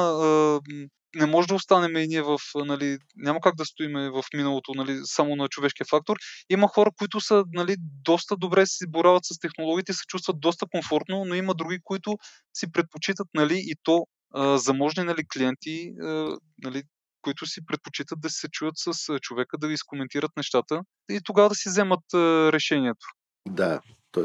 [1.15, 5.01] не може да останем и ние в, нали, няма как да стоиме в миналото, нали,
[5.05, 6.17] само на човешкия фактор.
[6.51, 11.25] Има хора, които са, нали, доста добре си борават с технологиите, се чувстват доста комфортно,
[11.25, 12.17] но има други, които
[12.55, 16.83] си предпочитат, нали, и то а, заможни, нали, клиенти, а, нали,
[17.23, 21.69] които си предпочитат да се чуят с човека, да изкоментират нещата и тогава да си
[21.69, 23.07] вземат а, решението.
[23.49, 23.81] Да,
[24.13, 24.25] т.е.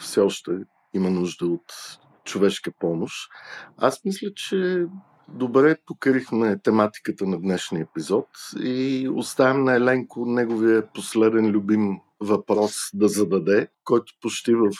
[0.00, 0.50] все още
[0.94, 1.72] има нужда от
[2.24, 3.14] човешка помощ.
[3.76, 4.84] Аз мисля, че
[5.32, 8.26] добре покрихме тематиката на днешния епизод
[8.62, 14.70] и оставям на Еленко неговия последен любим въпрос да зададе, който почти в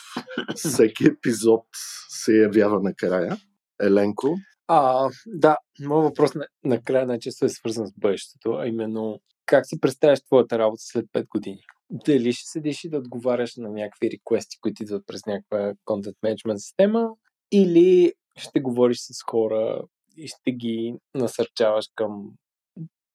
[0.55, 1.65] всеки епизод
[2.09, 3.37] се явява накрая.
[3.83, 4.37] Еленко?
[4.69, 9.81] А, да, моят въпрос на, накрая най-често е свързан с бъдещето, а именно как си
[9.81, 11.61] представяш твоята работа след 5 години?
[11.91, 16.61] Дали ще седиш и да отговаряш на някакви реквести, които идват през някаква контент менеджмент
[16.61, 17.09] система,
[17.53, 19.83] или ще говориш с хора
[20.21, 22.31] и ще ги насърчаваш към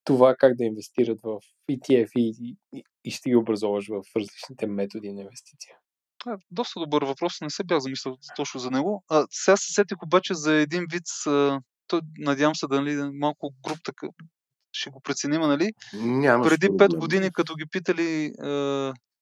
[0.04, 1.40] това как да инвестират в
[1.72, 5.76] ETF и, и, и ще ги образуваш в различните методи на инвестиция?
[6.52, 9.04] Доста добър въпрос, не се бях замислял точно за него.
[9.10, 13.54] А, сега се сетих обаче за един вид, а, то, надявам се да нали, малко
[13.68, 14.08] груп така,
[14.72, 15.72] ще го преценим, нали?
[15.94, 16.90] Нямаш Преди проблем.
[16.90, 18.50] 5 години, като ги питали а,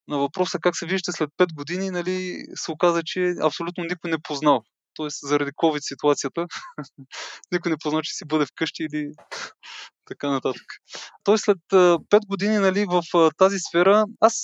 [0.08, 4.18] на въпроса как се виждате след 5 години, нали, се оказа, че абсолютно никой не
[4.24, 4.64] познал.
[4.94, 6.46] Тоест, заради COVID ситуацията,
[7.52, 9.12] никой не познал, че си бъде вкъщи или
[10.06, 10.64] така нататък.
[11.24, 14.44] Тоест, след 5 години нали, в тази сфера, аз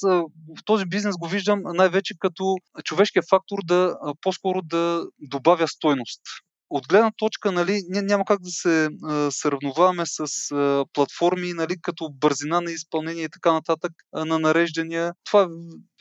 [0.58, 6.22] в този бизнес го виждам най-вече като човешкия фактор да по-скоро да добавя стойност.
[6.70, 11.76] От гледна точка, нали, ние няма как да се а, сравноваваме с а, платформи, нали,
[11.82, 15.14] като бързина на изпълнение и така нататък а, на нареждания.
[15.26, 15.48] Това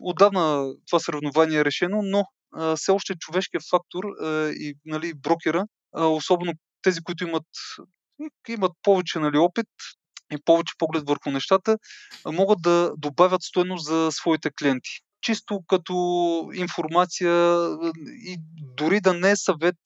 [0.03, 2.24] отдавна това сравнование е решено, но
[2.76, 4.05] все още човешкият фактор
[4.51, 7.46] и нали, брокера, особено тези, които имат,
[8.49, 9.66] имат повече нали, опит
[10.32, 11.76] и повече поглед върху нещата,
[12.26, 14.90] могат да добавят стойност за своите клиенти.
[15.20, 15.94] Чисто като
[16.55, 17.32] информация
[18.07, 18.36] и
[18.76, 19.76] дори да не е съвет,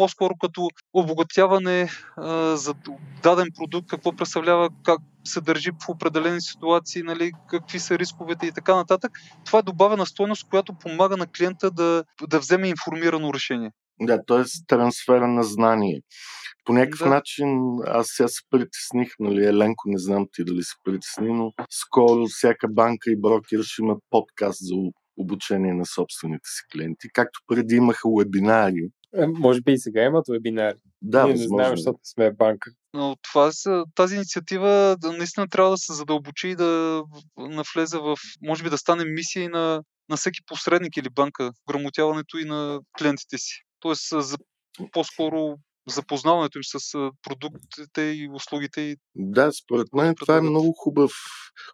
[0.00, 2.74] по-скоро като обогатяване а, за
[3.22, 8.52] даден продукт, какво представлява, как се държи в определени ситуации, нали, какви са рисковете и
[8.52, 9.12] така нататък.
[9.46, 13.70] Това е добавена стойност, която помага на клиента да, да вземе информирано решение.
[14.00, 14.42] Да, т.е.
[14.66, 16.00] трансфера на знание.
[16.64, 17.14] По някакъв Да.
[17.14, 17.48] начин
[17.86, 22.68] аз сега се притесних, нали, Еленко, не знам ти дали се притесни, но скоро всяка
[22.68, 24.74] банка и брокер ще имат подкаст за
[25.16, 27.08] обучение на собствените си клиенти.
[27.12, 28.88] Както преди имаха вебинари.
[29.16, 30.76] Е, може би и сега имат вебинари.
[31.02, 31.76] Да, Ние не знаем, е.
[31.76, 32.70] защото сме банка.
[32.94, 37.02] Но това са, тази инициатива наистина трябва да се задълбочи и да
[37.36, 42.38] навлезе в, може би да стане мисия и на, на всеки посредник или банка, грамотяването
[42.38, 43.62] и на клиентите си.
[43.80, 44.36] Тоест, за,
[44.92, 45.56] по-скоро
[45.88, 51.12] запознаването им с продуктите и услугите и Да, според мен това е много хубав,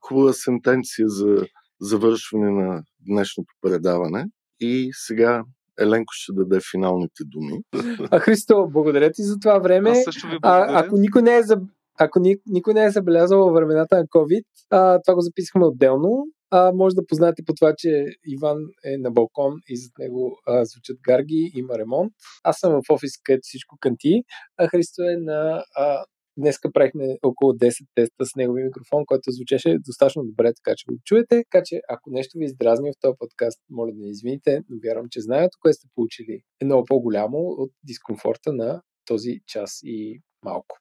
[0.01, 1.47] хубава сентенция за
[1.81, 4.25] завършване на днешното предаване.
[4.61, 5.45] И сега
[5.81, 7.61] Еленко ще даде финалните думи.
[8.11, 9.91] А, Христо, благодаря ти за това време.
[9.91, 10.79] аз също ви благодаря.
[10.79, 11.57] А, ако никой не е за...
[11.99, 16.25] Ако ни, никой не е забелязал във времената на COVID, а, това го записахме отделно.
[16.51, 20.65] А, може да познаете по това, че Иван е на балкон и зад него а,
[20.65, 22.13] звучат гарги, има ремонт.
[22.45, 24.23] Аз съм в офис, където всичко канти,
[24.59, 25.65] а Христо е на...
[25.77, 26.05] А,
[26.39, 30.99] Днеска правихме около 10 теста с неговия микрофон, който звучеше достатъчно добре, така че го
[31.05, 31.45] чуете.
[31.51, 35.07] Така че ако нещо ви издразни в този подкаст, моля да не извините, но вярвам,
[35.11, 40.77] че знанието, което сте получили е много по-голямо от дискомфорта на този час и малко.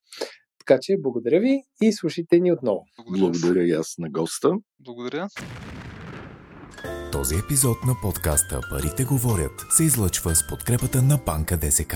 [0.59, 2.83] Така че благодаря ви и слушайте ни отново.
[3.19, 4.51] Благодаря и аз на госта.
[4.79, 5.27] Благодаря.
[7.11, 11.95] Този епизод на подкаста Парите говорят се излъчва с подкрепата на Банка ДСК.